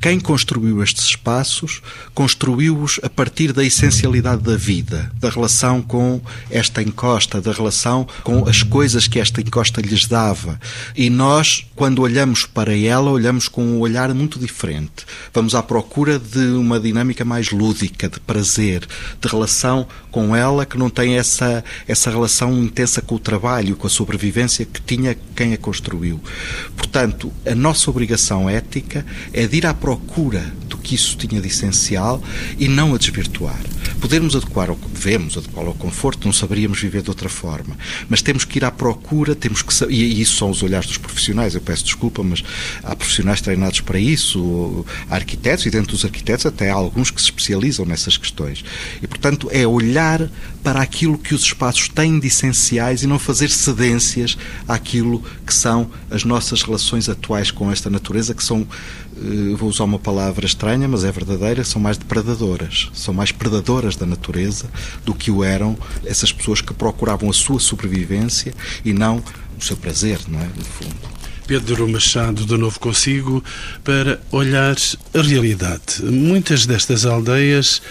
[0.00, 1.80] Quem construiu estes espaços,
[2.14, 8.46] construiu-os a partir da essencialidade da vida, da relação com esta encosta, da relação com
[8.48, 10.60] as coisas que esta encosta lhes dava.
[10.96, 15.06] E nós, quando olhamos para ela, olhamos com um olhar muito diferente.
[15.32, 18.86] Vamos à procura de uma dinâmica mais lúdica, de prazer,
[19.20, 23.86] de relação com ela que não tem essa, essa relação intensa com o trabalho, com
[23.86, 24.31] a sobrevivência
[24.66, 26.20] que tinha quem a construiu.
[26.76, 32.22] Portanto, a nossa obrigação ética é de ir à procura que isso tinha de essencial
[32.58, 33.60] e não a desvirtuar.
[34.00, 37.76] Podemos adequar ao devemos adequar ao conforto, não saberíamos viver de outra forma,
[38.08, 41.54] mas temos que ir à procura, temos que e isso são os olhares dos profissionais.
[41.54, 42.42] Eu peço desculpa, mas
[42.82, 47.20] há profissionais treinados para isso, há arquitetos e dentro dos arquitetos até há alguns que
[47.20, 48.64] se especializam nessas questões.
[49.02, 50.30] E portanto é olhar
[50.62, 54.36] para aquilo que os espaços têm de essenciais e não fazer cedências
[54.68, 58.66] àquilo que são as nossas relações atuais com esta natureza, que são,
[59.56, 62.90] vou usar uma palavra estranha, mas é verdadeira, são mais depredadoras.
[62.92, 64.66] São mais predadoras da natureza
[65.04, 68.54] do que o eram essas pessoas que procuravam a sua sobrevivência
[68.84, 69.22] e não
[69.58, 70.48] o seu prazer, não é?
[70.56, 71.12] No fundo.
[71.46, 73.42] Pedro Machado, de novo consigo,
[73.82, 74.76] para olhar
[75.12, 76.02] a realidade.
[76.02, 77.82] Muitas destas aldeias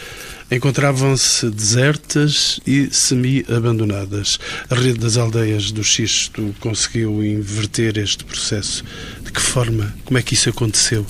[0.52, 4.38] encontravam-se desertas e semi-abandonadas.
[4.70, 8.84] A rede das aldeias do Xisto conseguiu inverter este processo.
[9.32, 9.96] De que forma?
[10.04, 11.06] Como é que isso aconteceu?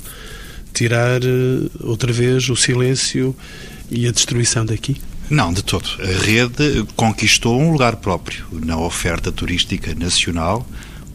[0.72, 3.34] Tirar eh, outra vez o silêncio
[3.90, 4.96] e a destruição daqui?
[5.28, 5.88] Não, de todo.
[6.00, 10.64] A rede conquistou um lugar próprio na oferta turística nacional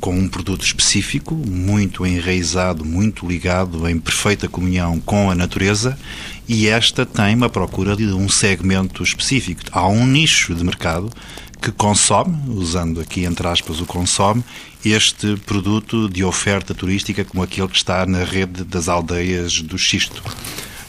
[0.02, 5.98] com um produto específico, muito enraizado, muito ligado em perfeita comunhão com a natureza,
[6.48, 9.62] e esta tem uma procura de um segmento específico.
[9.72, 11.10] Há um nicho de mercado
[11.62, 14.44] que consome, usando aqui entre aspas o consome,
[14.86, 20.24] este produto de oferta turística como aquele que está na rede das aldeias do Xisto.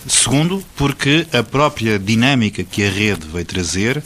[0.06, 4.02] Segundo, porque a própria dinâmica que a rede veio trazer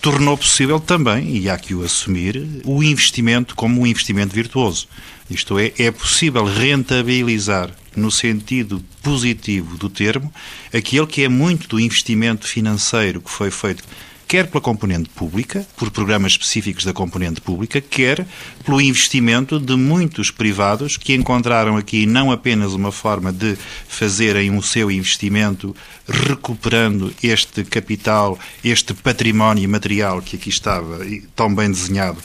[0.00, 4.88] tornou possível também, e há que o assumir, o investimento como um investimento virtuoso.
[5.30, 10.32] Isto é, é possível rentabilizar, no sentido positivo do termo,
[10.72, 13.82] aquele que é muito do investimento financeiro que foi feito
[14.30, 18.24] quer pela componente pública, por programas específicos da componente pública, quer
[18.64, 24.62] pelo investimento de muitos privados que encontraram aqui não apenas uma forma de fazerem o
[24.62, 25.74] seu investimento
[26.08, 31.00] recuperando este capital, este património material que aqui estava
[31.34, 32.18] tão bem desenhado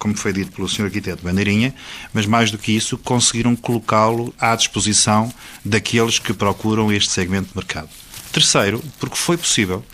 [0.00, 0.86] como foi dito pelo Sr.
[0.86, 1.72] Arquiteto Bandeirinha,
[2.12, 5.32] mas mais do que isso, conseguiram colocá-lo à disposição
[5.64, 7.88] daqueles que procuram este segmento de mercado.
[8.32, 9.84] Terceiro, porque foi possível,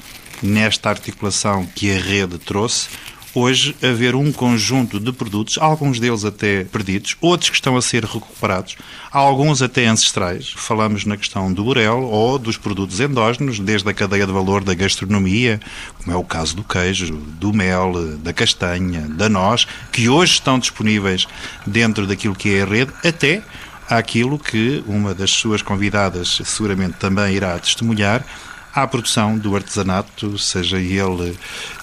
[0.42, 2.88] nesta articulação que a rede trouxe,
[3.34, 8.04] hoje haver um conjunto de produtos, alguns deles até perdidos, outros que estão a ser
[8.04, 8.76] recuperados,
[9.10, 10.52] alguns até ancestrais.
[10.56, 14.74] Falamos na questão do burel ou dos produtos endógenos, desde a cadeia de valor da
[14.74, 15.60] gastronomia,
[15.98, 20.58] como é o caso do queijo, do mel, da castanha, da noz, que hoje estão
[20.58, 21.26] disponíveis
[21.66, 23.42] dentro daquilo que é a rede, até
[23.88, 28.24] àquilo que uma das suas convidadas seguramente também irá testemunhar,
[28.82, 31.36] à produção do artesanato, seja ele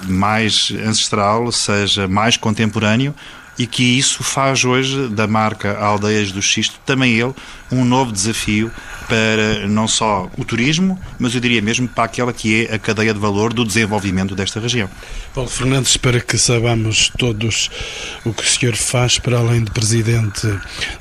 [0.04, 3.14] mais ancestral, seja mais contemporâneo,
[3.58, 7.34] e que isso faz hoje da marca Aldeias do Xisto também ele
[7.72, 8.72] um novo desafio
[9.08, 13.14] para não só o turismo, mas eu diria mesmo para aquela que é a cadeia
[13.14, 14.90] de valor do desenvolvimento desta região.
[15.34, 17.70] Paulo Fernandes, para que saibamos todos
[18.24, 20.48] o que o senhor faz para além de presidente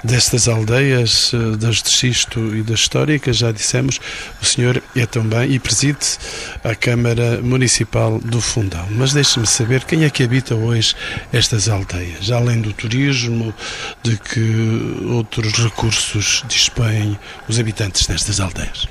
[0.02, 4.00] destas aldeias, eh, das de Xisto e das históricas, já dissemos,
[4.40, 6.18] o senhor é também e preside
[6.62, 8.86] a Câmara Municipal do Fundão.
[8.90, 10.94] Mas deixe-me saber quem é que habita hoje
[11.32, 13.54] estas aldeias, além do turismo,
[14.02, 18.88] de que outros recursos dispõem os habitantes destas aldeias?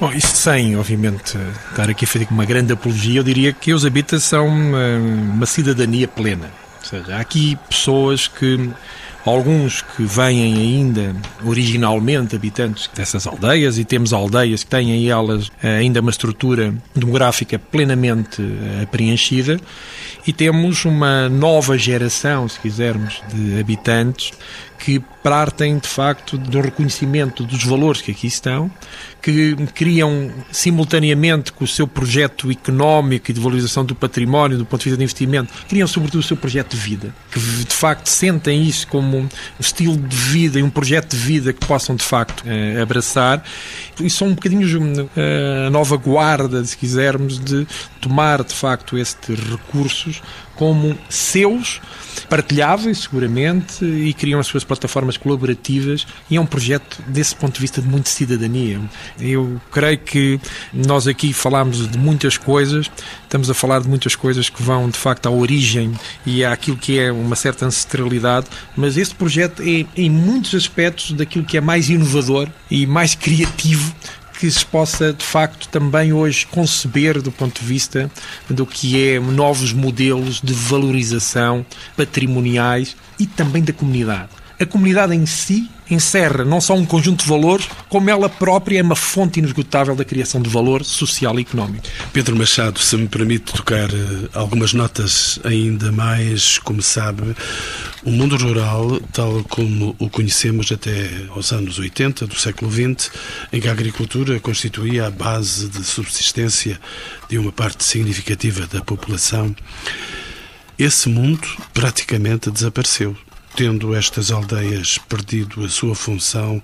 [0.00, 1.36] Bom, isso sem, obviamente,
[1.70, 5.46] estar aqui a fazer uma grande apologia, eu diria que os habitantes são uma, uma
[5.46, 6.50] cidadania plena.
[6.78, 8.70] Ou seja, há aqui pessoas que
[9.24, 16.00] alguns que vêm ainda originalmente habitantes dessas aldeias e temos aldeias que têm elas ainda
[16.00, 19.60] uma estrutura demográfica plenamente eh, preenchida
[20.26, 24.32] e temos uma nova geração, se quisermos, de habitantes
[24.80, 28.70] que partem de facto do reconhecimento dos valores que aqui estão,
[29.20, 34.80] que criam simultaneamente com o seu projeto económico e de valorização do património, do ponto
[34.80, 38.62] de vista de investimento, criam sobretudo o seu projeto de vida, que de facto sentem
[38.62, 42.42] isso como um estilo de vida e um projeto de vida que possam de facto
[42.46, 43.44] eh, abraçar.
[44.00, 47.66] E são um bocadinho eh, a nova guarda, se quisermos, de
[48.00, 50.22] tomar de facto estes recursos
[50.60, 51.80] como seus,
[52.28, 57.60] partilháveis seguramente, e criam as suas plataformas colaborativas e é um projeto desse ponto de
[57.62, 58.78] vista de muita cidadania.
[59.18, 60.38] Eu creio que
[60.70, 62.90] nós aqui falamos de muitas coisas,
[63.22, 65.94] estamos a falar de muitas coisas que vão de facto à origem
[66.26, 68.46] e àquilo que é uma certa ancestralidade,
[68.76, 73.94] mas este projeto é em muitos aspectos daquilo que é mais inovador e mais criativo
[74.40, 78.10] que se possa de facto também hoje conceber do ponto de vista
[78.48, 84.39] do que é novos modelos de valorização patrimoniais e também da comunidade.
[84.60, 88.82] A comunidade em si encerra não só um conjunto de valores, como ela própria é
[88.82, 91.82] uma fonte inesgotável da criação de valor social e económico.
[92.12, 97.34] Pedro Machado, se me permite tocar eh, algumas notas ainda mais, como sabe,
[98.04, 103.10] o mundo rural, tal como o conhecemos até aos anos 80 do século XX,
[103.50, 106.78] em que a agricultura constituía a base de subsistência
[107.30, 109.56] de uma parte significativa da população,
[110.78, 113.16] esse mundo praticamente desapareceu
[113.60, 116.62] tendo estas aldeias perdido a sua função,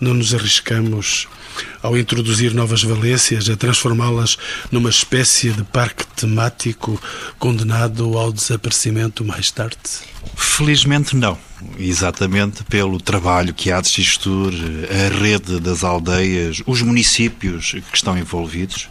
[0.00, 1.28] não nos arriscamos,
[1.80, 4.36] ao introduzir novas valências, a transformá-las
[4.68, 7.00] numa espécie de parque temático
[7.38, 9.78] condenado ao desaparecimento mais tarde?
[10.34, 11.38] Felizmente não.
[11.78, 14.52] Exatamente pelo trabalho que há de Xistur,
[14.90, 18.88] a rede das aldeias, os municípios que estão envolvidos,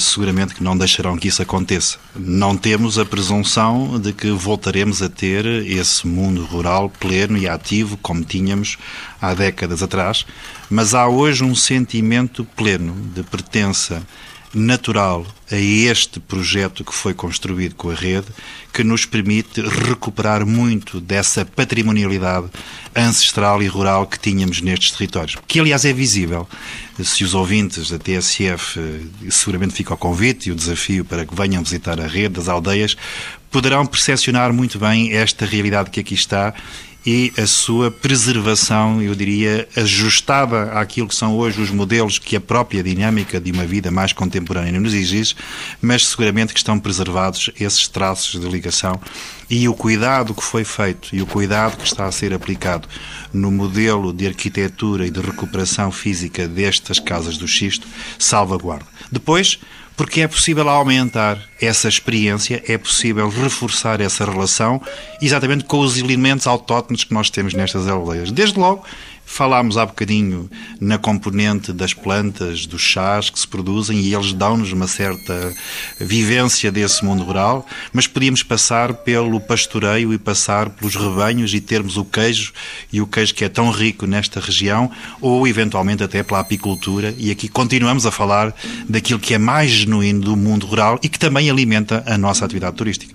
[0.00, 1.98] seguramente que não deixarão que isso aconteça.
[2.14, 7.96] Não temos a presunção de que voltaremos a ter esse mundo rural pleno e ativo
[7.98, 8.78] como tínhamos
[9.20, 10.26] há décadas atrás,
[10.70, 14.02] mas há hoje um sentimento pleno de pertença
[14.54, 18.26] natural a este projeto que foi construído com a rede,
[18.72, 22.48] que nos permite recuperar muito dessa patrimonialidade
[22.94, 25.36] ancestral e rural que tínhamos nestes territórios.
[25.46, 26.48] Que, aliás, é visível.
[27.02, 31.34] Se os ouvintes da TSF, eh, seguramente fica o convite e o desafio para que
[31.34, 32.96] venham visitar a rede das aldeias,
[33.50, 36.54] poderão percepcionar muito bem esta realidade que aqui está
[37.06, 42.40] e a sua preservação, eu diria, ajustada àquilo que são hoje os modelos que a
[42.40, 45.36] própria dinâmica de uma vida mais contemporânea nos exige,
[45.80, 49.00] mas seguramente que estão preservados esses traços de ligação
[49.48, 52.88] e o cuidado que foi feito e o cuidado que está a ser aplicado
[53.32, 57.86] no modelo de arquitetura e de recuperação física destas casas do xisto
[58.18, 58.86] salvaguarda.
[59.12, 59.60] Depois,
[59.96, 64.80] porque é possível aumentar essa experiência, é possível reforçar essa relação
[65.22, 68.30] exatamente com os elementos autóctonos que nós temos nestas aldeias.
[68.30, 68.84] Desde logo,
[69.28, 70.48] Falámos há bocadinho
[70.80, 75.52] na componente das plantas, dos chás que se produzem e eles dão-nos uma certa
[76.00, 81.96] vivência desse mundo rural, mas podíamos passar pelo pastoreio e passar pelos rebanhos e termos
[81.96, 82.52] o queijo
[82.92, 87.12] e o queijo que é tão rico nesta região, ou eventualmente até pela apicultura.
[87.18, 88.54] E aqui continuamos a falar
[88.88, 92.76] daquilo que é mais genuíno do mundo rural e que também alimenta a nossa atividade
[92.76, 93.12] turística.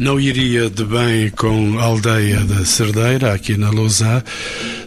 [0.00, 4.24] Não iria de bem com a aldeia da Cerdeira, aqui na Lousá,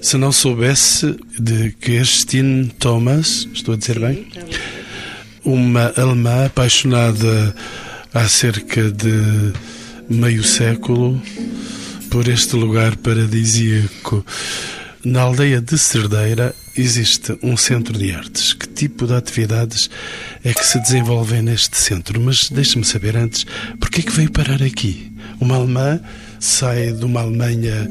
[0.01, 4.25] se não soubesse de Kirstine Thomas, estou a dizer bem?
[5.45, 7.55] Uma alemã apaixonada
[8.11, 9.53] há cerca de
[10.09, 11.21] meio século
[12.09, 14.25] por este lugar paradisíaco.
[15.05, 18.53] Na aldeia de Cerdeira existe um centro de artes.
[18.53, 19.89] Que tipo de atividades
[20.45, 22.21] é que se desenvolvem neste centro?
[22.21, 23.45] Mas deixe-me saber antes,
[23.81, 25.11] porquê é que veio parar aqui?
[25.41, 25.99] Uma alemã
[26.39, 27.89] sai de uma Alemanha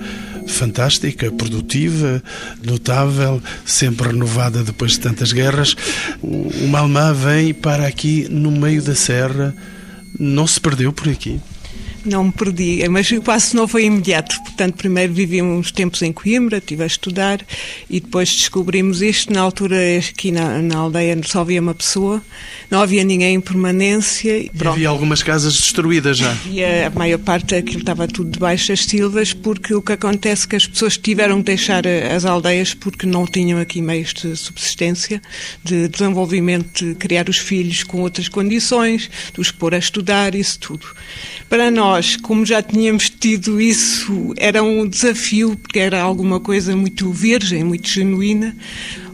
[0.49, 2.23] fantástica, produtiva,
[2.65, 5.77] notável, sempre renovada depois de tantas guerras.
[6.23, 9.55] Uma alemã vem para aqui no meio da serra,
[10.19, 11.39] não se perdeu por aqui
[12.05, 14.37] não me perdi, mas o passo não foi imediato.
[14.43, 17.41] Portanto, primeiro vivi uns tempos em Coimbra, estive a estudar
[17.89, 19.33] e depois descobrimos isto.
[19.33, 22.23] Na altura, aqui na, na aldeia só havia uma pessoa,
[22.71, 24.37] não havia ninguém em permanência.
[24.39, 26.37] E havia algumas casas destruídas já.
[26.51, 30.47] E a, a maior parte daquilo estava tudo debaixo das silvas, porque o que acontece
[30.47, 34.37] é que as pessoas tiveram que deixar as aldeias porque não tinham aqui meios de
[34.37, 35.21] subsistência,
[35.63, 40.59] de desenvolvimento, de criar os filhos com outras condições, de os pôr a estudar, isso
[40.59, 40.87] tudo.
[41.49, 41.92] Para nós,
[42.23, 47.89] como já tínhamos tido isso, era um desafio, porque era alguma coisa muito virgem, muito
[47.89, 48.57] genuína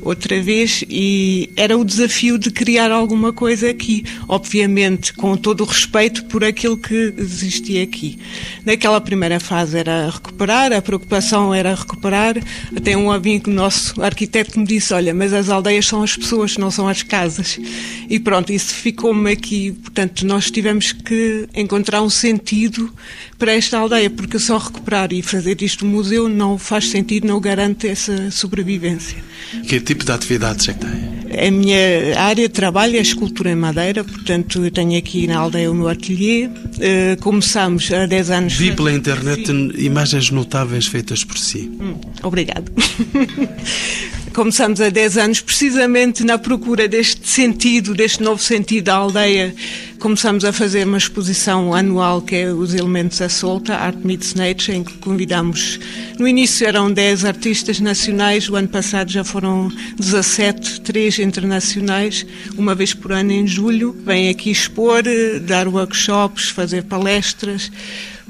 [0.08, 5.66] outra vez e era o desafio de criar alguma coisa aqui, obviamente com todo o
[5.66, 8.18] respeito por aquilo que existia aqui.
[8.64, 12.36] Naquela primeira fase era recuperar, a preocupação era recuperar.
[12.74, 16.70] Até um amigo nosso, arquiteto, me disse: Olha, mas as aldeias são as pessoas, não
[16.70, 17.60] são as casas.
[18.08, 19.72] E pronto, isso ficou-me aqui.
[19.72, 22.90] Portanto, nós tivemos que encontrar um sentido
[23.38, 27.86] para esta aldeia, porque só recuperar e fazer isto museu não faz sentido, não garante
[27.86, 29.18] essa sobrevivência.
[29.66, 31.18] Que tipo de atividades é que tem?
[31.46, 35.38] A minha área de trabalho é a escultura em madeira, portanto eu tenho aqui na
[35.38, 36.46] aldeia o meu ateliê.
[36.46, 38.54] Uh, começamos há 10 anos.
[38.54, 39.70] Vi pela internet Sim.
[39.76, 41.70] imagens notáveis feitas por si.
[41.80, 42.72] Hum, obrigado.
[44.38, 49.52] começamos há 10 anos precisamente na procura deste sentido, deste novo sentido da aldeia.
[49.98, 54.76] Começamos a fazer uma exposição anual que é os elementos à solta, Art Meets Nature,
[54.76, 55.80] em que convidamos,
[56.20, 62.24] no início eram 10 artistas nacionais, o ano passado já foram 17, 3 internacionais,
[62.56, 65.02] uma vez por ano em julho, vêm aqui expor,
[65.42, 67.72] dar workshops, fazer palestras,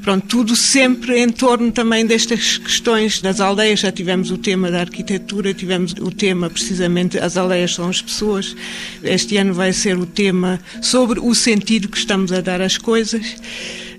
[0.02, 3.80] Pronto, tudo sempre em torno também destas questões das aldeias.
[3.80, 8.56] Já tivemos o tema da arquitetura, tivemos o tema precisamente as aldeias são as pessoas.
[9.02, 13.36] Este ano vai ser o tema sobre o sentido que estamos a dar às coisas.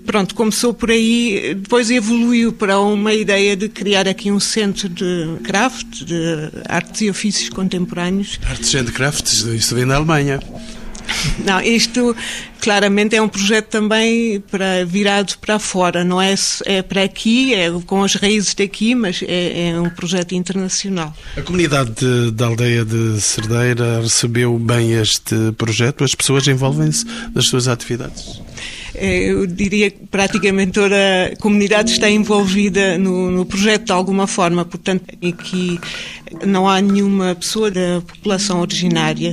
[0.04, 5.36] Pronto, começou por aí, depois evoluiu para uma ideia de criar aqui um centro de
[5.44, 8.40] craft, de artes e ofícios contemporâneos.
[8.48, 10.40] Artes and crafts, isso vem da Alemanha.
[11.44, 12.14] Não, isto
[12.60, 16.34] claramente é um projeto também para, virado para fora, não é,
[16.66, 21.14] é para aqui, é com as raízes daqui, mas é, é um projeto internacional.
[21.36, 26.04] A comunidade da aldeia de Cerdeira recebeu bem este projeto?
[26.04, 28.40] As pessoas envolvem-se nas suas atividades?
[28.94, 30.96] É, eu diria que praticamente toda
[31.32, 35.78] a comunidade está envolvida no, no, projeto de alguma forma, portanto, aqui
[36.44, 39.32] não há nenhuma pessoa da população originária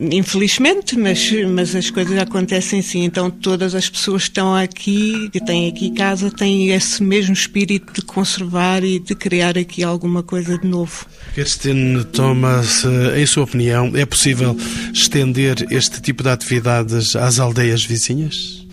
[0.00, 3.04] infelizmente, mas, mas as coisas acontecem sim.
[3.04, 7.92] Então todas as pessoas que estão aqui, que têm aqui casa, têm esse mesmo espírito
[7.92, 11.06] de conservar e de criar aqui alguma coisa de novo.
[11.34, 12.84] Kirsten Thomas,
[13.16, 14.56] em sua opinião, é possível
[14.92, 18.66] estender este tipo de atividades às aldeias vizinhas?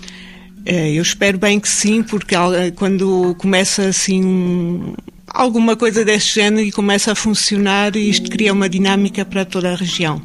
[0.66, 2.36] É, eu espero bem que sim, porque
[2.76, 4.94] quando começa assim
[5.28, 9.76] alguma coisa deste género e começa a funcionar, isto cria uma dinâmica para toda a
[9.76, 10.22] região.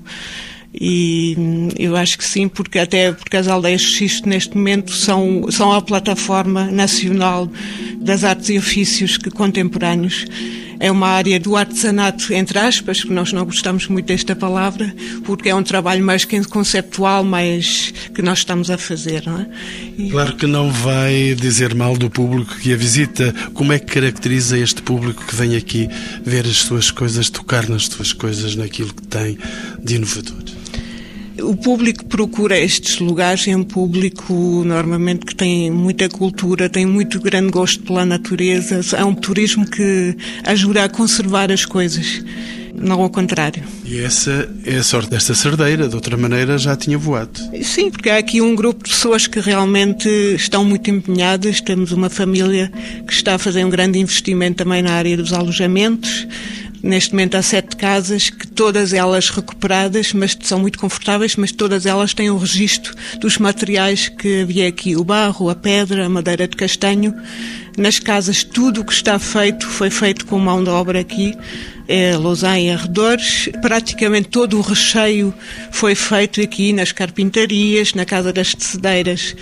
[0.75, 1.37] E
[1.79, 5.83] eu acho que sim, porque até porque as aldeias Xisto neste momento são, são a
[5.83, 7.51] plataforma nacional
[8.01, 10.25] das artes e ofícios que contemporâneos.
[10.81, 15.49] É uma área do artesanato, entre aspas, que nós não gostamos muito desta palavra, porque
[15.49, 19.23] é um trabalho mais conceptual, mais que nós estamos a fazer.
[19.25, 19.47] Não é?
[19.97, 20.11] E...
[20.11, 23.33] Claro que não vai dizer mal do público que a visita.
[23.55, 25.89] Como é que caracteriza este público que vem aqui
[26.25, 29.39] ver as suas coisas, tocar nas suas coisas, naquilo que tem
[29.85, 30.62] de inovador?
[31.43, 37.21] O público procura estes lugares, é um público normalmente que tem muita cultura, tem muito
[37.21, 42.23] grande gosto pela natureza, é um turismo que ajuda a conservar as coisas
[42.75, 43.63] não ao contrário.
[43.85, 47.39] E essa é a sorte desta cerdeira, de outra maneira já tinha voado.
[47.63, 51.61] Sim, porque há aqui um grupo de pessoas que realmente estão muito empenhadas.
[51.61, 52.73] Temos uma família
[53.07, 56.27] que está a fazer um grande investimento também na área dos alojamentos.
[56.83, 61.87] Neste momento há sete casas, que todas elas recuperadas, mas são muito confortáveis, mas todas
[61.87, 66.49] elas têm o registro dos materiais que havia aqui, o barro, a pedra, a madeira
[66.49, 67.15] de castanho.
[67.77, 71.37] Nas casas tudo o que está feito foi feito com mão de obra aqui
[71.89, 73.49] é Lausanne e arredores.
[73.61, 75.33] Praticamente todo o recheio
[75.71, 79.37] foi feito aqui nas carpintarias, na Casa das Tecedeiras,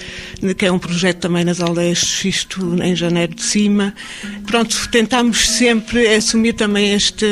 [0.56, 3.94] que é um projeto também nas aldeias de Xisto, em Janeiro de Cima.
[4.46, 7.26] Pronto, tentámos sempre assumir também este,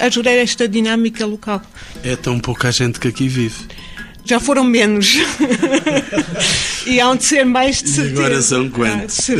[0.00, 1.62] ajudar esta dinâmica local.
[2.02, 3.66] É tão pouca gente que aqui vive
[4.28, 5.16] já foram menos.
[6.86, 8.14] e há de ser mais de certeza.
[8.14, 9.30] E agora são quantos?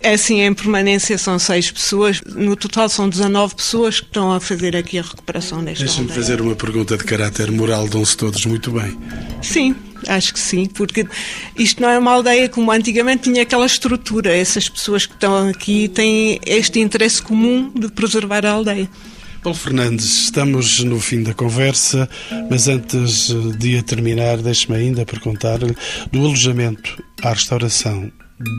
[0.00, 2.20] É assim, em permanência são seis pessoas.
[2.34, 6.40] No total são 19 pessoas que estão a fazer aqui a recuperação desta Deixa-me fazer
[6.40, 7.86] uma pergunta de caráter moral.
[7.86, 8.98] Dão-se todos muito bem?
[9.42, 9.76] Sim,
[10.08, 11.06] acho que sim, porque
[11.56, 14.34] isto não é uma aldeia como antigamente tinha aquela estrutura.
[14.34, 18.88] Essas pessoas que estão aqui têm este interesse comum de preservar a aldeia.
[19.44, 22.08] Paulo Fernandes, estamos no fim da conversa,
[22.50, 23.28] mas antes
[23.58, 25.76] de a terminar, deixe-me ainda perguntar-lhe
[26.10, 28.10] do alojamento à restauração,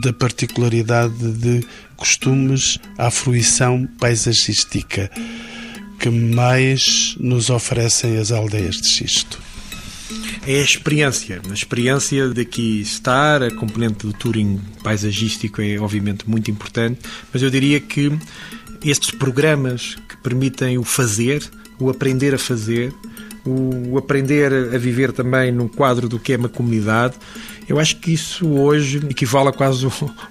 [0.04, 1.66] da particularidade de
[1.96, 5.10] costumes à fruição paisagística
[5.98, 9.42] que mais nos oferecem as aldeias de xisto
[10.46, 11.42] é a experiência.
[11.50, 17.00] A experiência daqui estar, a componente do touring paisagístico é obviamente muito importante,
[17.32, 18.16] mas eu diria que
[18.84, 21.42] estes programas que permitem o fazer,
[21.78, 22.92] o aprender a fazer,
[23.44, 27.14] o aprender a viver também no quadro do que é uma comunidade,
[27.68, 29.86] eu acho que isso hoje equivale a quase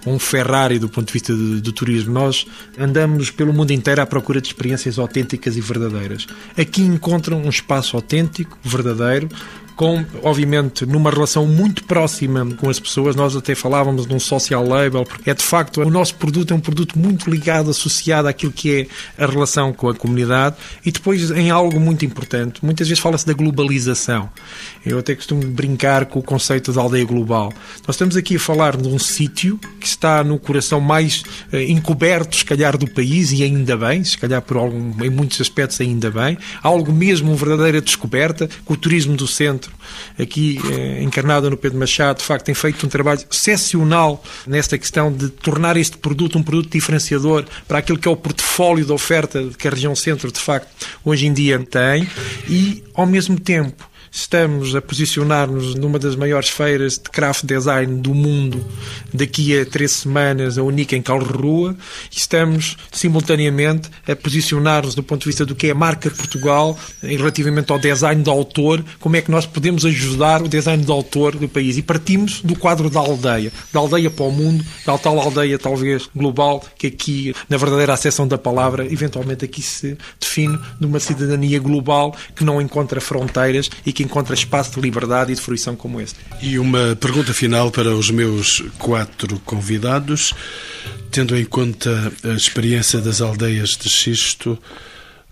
[0.06, 2.14] um Ferrari do ponto de vista do, turismo.
[2.14, 2.46] Nós
[2.80, 6.28] andamos pelo mundo inteiro à procura de experiências autênticas e verdadeiras.
[6.58, 9.28] Aqui encontram um espaço autêntico, verdadeiro,
[9.76, 13.16] com, obviamente, numa relação muito próxima com as pessoas.
[13.16, 16.56] Nós até falávamos de um social label, porque é de facto o nosso produto é
[16.56, 20.56] um produto muito ligado, associado àquilo que é a relação com a comunidade
[20.86, 22.64] e depois em algo muito importante.
[22.64, 24.30] Muitas vezes fala-se da globalização.
[24.86, 27.54] Eu até costumo brincar com o conceito de aldeia global.
[27.86, 32.36] Nós estamos aqui a falar de um sítio que está no coração mais eh, encoberto,
[32.36, 36.10] se calhar, do país e ainda bem, se calhar por algum, em muitos aspectos ainda
[36.10, 36.38] bem.
[36.62, 39.65] Algo mesmo, uma verdadeira descoberta, com o turismo do centro
[40.20, 45.12] aqui eh, encarnada no Pedro Machado, de facto tem feito um trabalho excepcional nesta questão
[45.12, 49.50] de tornar este produto um produto diferenciador para aquilo que é o portfólio de oferta
[49.58, 50.70] que a região centro, de facto,
[51.04, 52.08] hoje em dia tem
[52.48, 58.14] e, ao mesmo tempo, estamos a posicionar-nos numa das maiores feiras de craft design do
[58.14, 58.66] mundo
[59.14, 61.76] daqui a três semanas, a única em Calrua,
[62.10, 66.80] e estamos simultaneamente a posicionar-nos do ponto de vista do que é a marca Portugal
[67.02, 71.36] relativamente ao design do autor, como é que nós podemos ajudar o design do autor
[71.36, 71.78] do país.
[71.78, 76.10] E partimos do quadro da aldeia, da aldeia para o mundo, da tal aldeia talvez
[76.16, 81.60] global, que aqui, na verdadeira acessão da palavra, eventualmente aqui se define de uma cidadania
[81.60, 86.00] global que não encontra fronteiras e que encontra espaço de liberdade e de fruição como
[86.00, 86.20] este.
[86.42, 90.34] E uma pergunta final para os meus quatro convidados.
[91.12, 94.58] Tendo em conta a experiência das aldeias de xisto,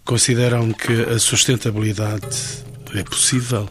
[0.05, 2.28] consideram que a sustentabilidade
[2.93, 3.69] é possível?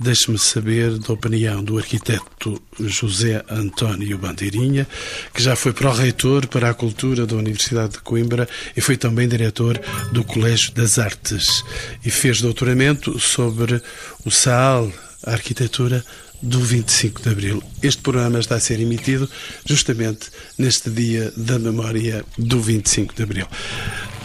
[0.00, 4.86] Deixe-me saber da opinião do arquiteto José António Bandeirinha,
[5.32, 9.80] que já foi pró-reitor para a cultura da Universidade de Coimbra e foi também diretor
[10.10, 11.62] do Colégio das Artes
[12.04, 13.80] e fez doutoramento sobre
[14.24, 14.90] o SAAL,
[15.24, 16.04] a arquitetura
[16.42, 17.62] do 25 de Abril.
[17.82, 19.30] Este programa está a ser emitido
[19.64, 23.46] justamente neste dia da memória do 25 de Abril.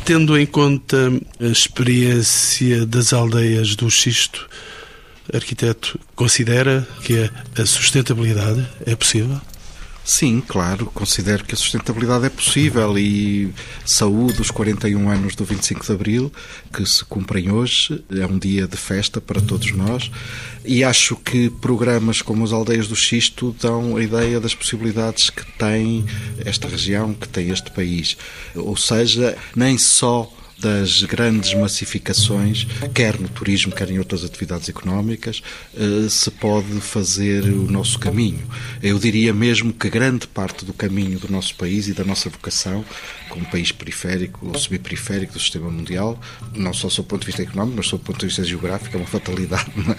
[0.03, 4.49] Tendo em conta a experiência das aldeias do Xisto,
[5.33, 9.39] arquiteto, considera que a sustentabilidade é possível?
[10.07, 13.53] Sim, claro, considero que a sustentabilidade é possível e
[13.85, 16.33] saúde os 41 anos do 25 de Abril,
[16.73, 20.09] que se cumprem hoje, é um dia de festa para todos nós
[20.63, 25.45] e acho que programas como as Aldeias do Xisto dão a ideia das possibilidades que
[25.57, 26.05] tem
[26.45, 28.15] esta região, que tem este país.
[28.55, 35.43] Ou seja, nem só das grandes massificações, quer no turismo, quer em outras atividades económicas,
[35.75, 38.45] eh, se pode fazer o nosso caminho.
[38.81, 42.83] Eu diria mesmo que grande parte do caminho do nosso país e da nossa vocação,
[43.29, 46.19] como país periférico ou subperiférico do sistema mundial,
[46.55, 48.95] não só sob o ponto de vista económico, mas sob o ponto de vista geográfico,
[48.95, 49.95] é uma fatalidade é?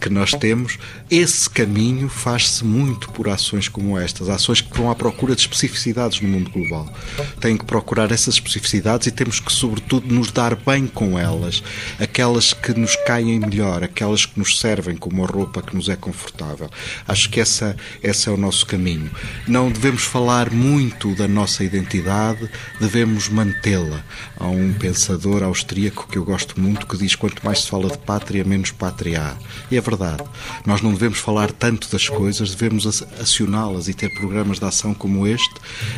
[0.00, 0.78] que nós temos.
[1.10, 6.20] Esse caminho faz-se muito por ações como estas, ações que vão à procura de especificidades
[6.20, 6.92] no mundo global.
[7.40, 11.62] Tem que procurar essas especificidades e temos que, sobretudo, nos dar bem com elas,
[11.98, 15.96] aquelas que nos caem melhor, aquelas que nos servem como a roupa que nos é
[15.96, 16.70] confortável.
[17.06, 19.10] Acho que essa, esse é o nosso caminho.
[19.46, 22.48] Não devemos falar muito da nossa identidade,
[22.80, 24.02] devemos mantê-la.
[24.38, 27.98] Há um pensador austríaco que eu gosto muito que diz: quanto mais se fala de
[27.98, 29.36] pátria, menos pátria há.
[29.70, 30.24] E é verdade.
[30.66, 32.86] Nós não devemos falar tanto das coisas, devemos
[33.20, 35.54] acioná-las e ter programas de ação como este,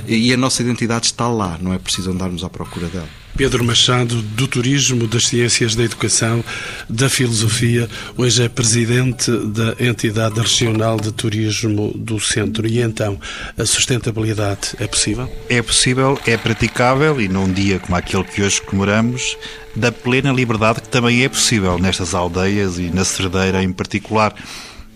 [0.06, 3.25] e a nossa identidade está lá, não é preciso andarmos à procura dela.
[3.36, 6.42] Pedro Machado, do Turismo, das Ciências da Educação,
[6.88, 12.66] da Filosofia, hoje é presidente da entidade regional de turismo do Centro.
[12.66, 13.20] E então,
[13.58, 15.30] a sustentabilidade é possível?
[15.50, 19.36] É possível, é praticável e num dia como aquele que hoje comemoramos,
[19.74, 24.34] da plena liberdade que também é possível nestas aldeias e na Cerdeira em particular.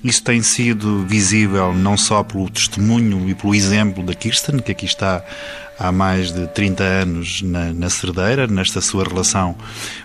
[0.02, 4.86] Isso tem sido visível não só pelo testemunho e pelo exemplo da Kirsten, que aqui
[4.86, 5.22] está
[5.78, 9.56] há mais de 30 anos na, na Cerdeira, nesta sua relação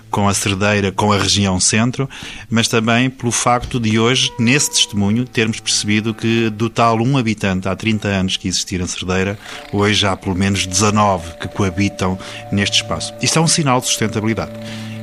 [0.10, 2.10] com a Cerdeira, com a região centro,
[2.50, 7.68] mas também pelo facto de hoje, nesse testemunho, termos percebido que do tal um habitante
[7.68, 9.38] há 30 anos que existia na Cerdeira,
[9.74, 12.18] hoje há pelo menos 19 que coabitam
[12.50, 13.14] neste espaço.
[13.22, 14.54] Isto é um sinal de sustentabilidade.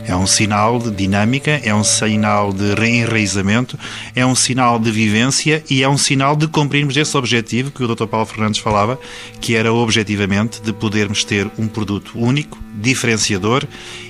[0.05, 3.78] É um sinal de dinâmica, é um sinal de reenraizamento,
[4.14, 7.94] é um sinal de vivência e é um sinal de cumprirmos esse objetivo que o
[7.94, 8.07] Dr.
[8.07, 8.98] Paulo Fernandes falava,
[9.40, 13.66] que era objetivamente de podermos ter um produto único, diferenciador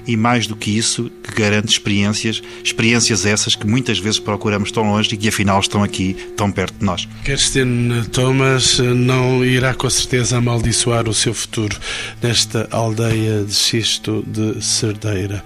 [0.07, 4.84] e mais do que isso, que garante experiências, experiências essas que muitas vezes procuramos tão
[4.84, 7.09] longe e que afinal estão aqui tão perto de nós.
[7.24, 11.78] Kirsten Thomas não irá com certeza amaldiçoar o seu futuro
[12.22, 15.44] nesta aldeia de xisto de Cerdeira.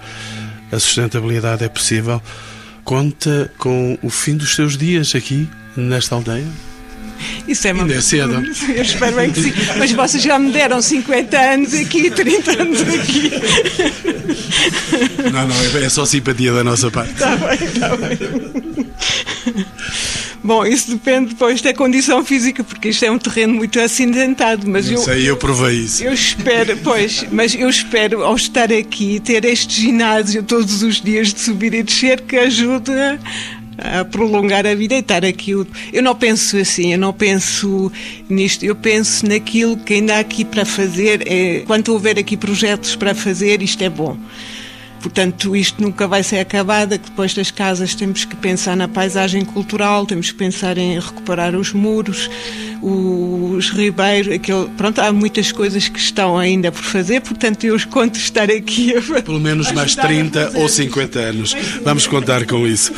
[0.71, 2.21] A sustentabilidade é possível.
[2.83, 6.47] Conta com o fim dos seus dias aqui, nesta aldeia?
[7.47, 8.43] Isso é uma Ainda é cedo.
[8.75, 9.53] Eu espero bem que sim.
[9.77, 13.31] Mas vocês já me deram 50 anos aqui, 30 anos aqui.
[15.31, 17.13] Não, não, é só simpatia da nossa parte.
[17.13, 18.17] Está bem, está bem.
[20.43, 24.89] Bom, isso depende depois da condição física, porque isto é um terreno muito acidentado, mas
[24.89, 24.99] eu...
[24.99, 26.01] sei, eu provei isso.
[26.01, 31.33] Eu espero, pois, mas eu espero, ao estar aqui, ter este ginásio todos os dias
[31.33, 32.93] de subir e descer que ajude
[33.77, 35.51] a prolongar a vida e estar aqui.
[35.51, 37.91] Eu não penso assim, eu não penso
[38.29, 41.23] nisto, eu penso naquilo que ainda há aqui para fazer.
[41.27, 44.17] É, quando houver aqui projetos para fazer, isto é bom.
[45.01, 49.45] Portanto, isto nunca vai ser acabado, que depois das casas temos que pensar na paisagem
[49.45, 52.29] cultural, temos que pensar em recuperar os muros,
[52.81, 58.17] os ribeiros, aquele, pronto, há muitas coisas que estão ainda por fazer, portanto eu conto
[58.17, 58.93] estar aqui.
[59.23, 61.55] Pelo menos mais 30 ou 50 anos.
[61.83, 62.91] Vamos contar com isso.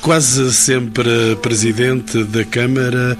[0.00, 3.16] Quase sempre presidente da Câmara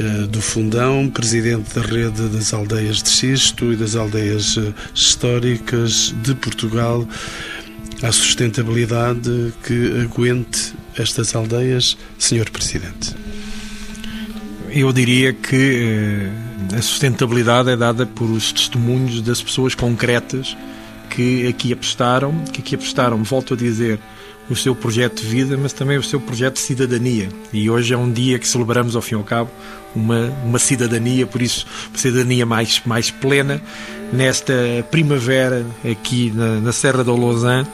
[0.00, 6.14] eh, do Fundão, presidente da rede das aldeias de Xisto e das aldeias eh, históricas
[6.22, 7.04] de Portugal.
[8.00, 13.14] A sustentabilidade que aguente estas aldeias, Senhor Presidente.
[14.70, 16.30] Eu diria que
[16.70, 20.56] eh, a sustentabilidade é dada por os testemunhos das pessoas concretas
[21.10, 23.98] que aqui apostaram, que aqui apostaram, volto a dizer,
[24.50, 27.28] o seu projeto de vida, mas também o seu projeto de cidadania.
[27.52, 29.50] E hoje é um dia que celebramos, ao fim e ao cabo,
[29.94, 33.60] uma, uma cidadania, por isso, uma cidadania mais, mais plena,
[34.12, 34.54] nesta
[34.90, 37.66] primavera aqui na, na Serra da Lausanne,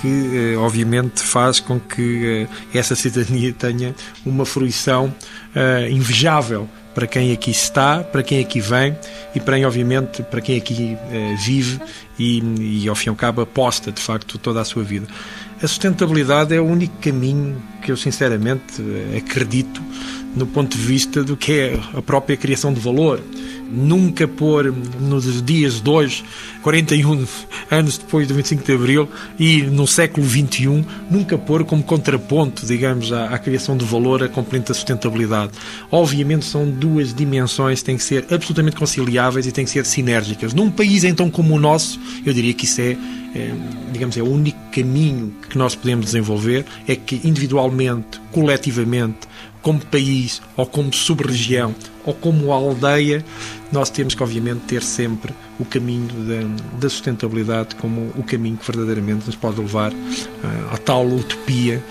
[0.00, 3.94] que obviamente faz com que essa cidadania tenha
[4.26, 5.14] uma fruição
[5.90, 8.98] invejável para quem aqui está, para quem aqui vem
[9.34, 10.96] e para, obviamente, para quem aqui
[11.44, 11.80] vive
[12.18, 12.42] e,
[12.82, 15.06] e, ao fim e ao cabo, aposta, de facto, toda a sua vida.
[15.62, 18.82] A sustentabilidade é o único caminho que eu, sinceramente,
[19.16, 19.80] acredito
[20.34, 23.20] no ponto de vista do que é a própria criação de valor.
[23.72, 26.22] Nunca pôr nos dias de hoje,
[26.62, 27.26] 41
[27.70, 29.08] anos depois do 25 de Abril
[29.38, 34.28] e no século XXI, nunca pôr como contraponto, digamos, à, à criação de valor a
[34.28, 35.52] componente da sustentabilidade.
[35.90, 40.52] Obviamente são duas dimensões que têm que ser absolutamente conciliáveis e têm que ser sinérgicas.
[40.52, 42.96] Num país então como o nosso, eu diria que isso é,
[43.34, 43.54] é
[43.90, 49.28] digamos, é o único caminho que nós podemos desenvolver é que individualmente, coletivamente,
[49.62, 53.24] como país, ou como sub-região, ou como aldeia,
[53.72, 58.70] nós temos que, obviamente, ter sempre o caminho da, da sustentabilidade como o caminho que
[58.70, 59.96] verdadeiramente nos pode levar uh,
[60.74, 61.82] à tal utopia,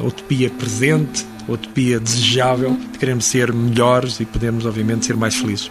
[0.00, 5.70] uh, utopia presente, utopia desejável, de queremos ser melhores e podemos, obviamente, ser mais felizes.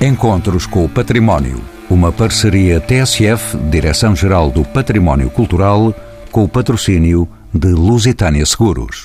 [0.00, 1.60] Encontros com o Património.
[1.90, 5.94] Uma parceria TSF, Direção-Geral do Património Cultural,
[6.30, 7.28] com o patrocínio
[7.58, 9.04] de Lusitânia Seguros.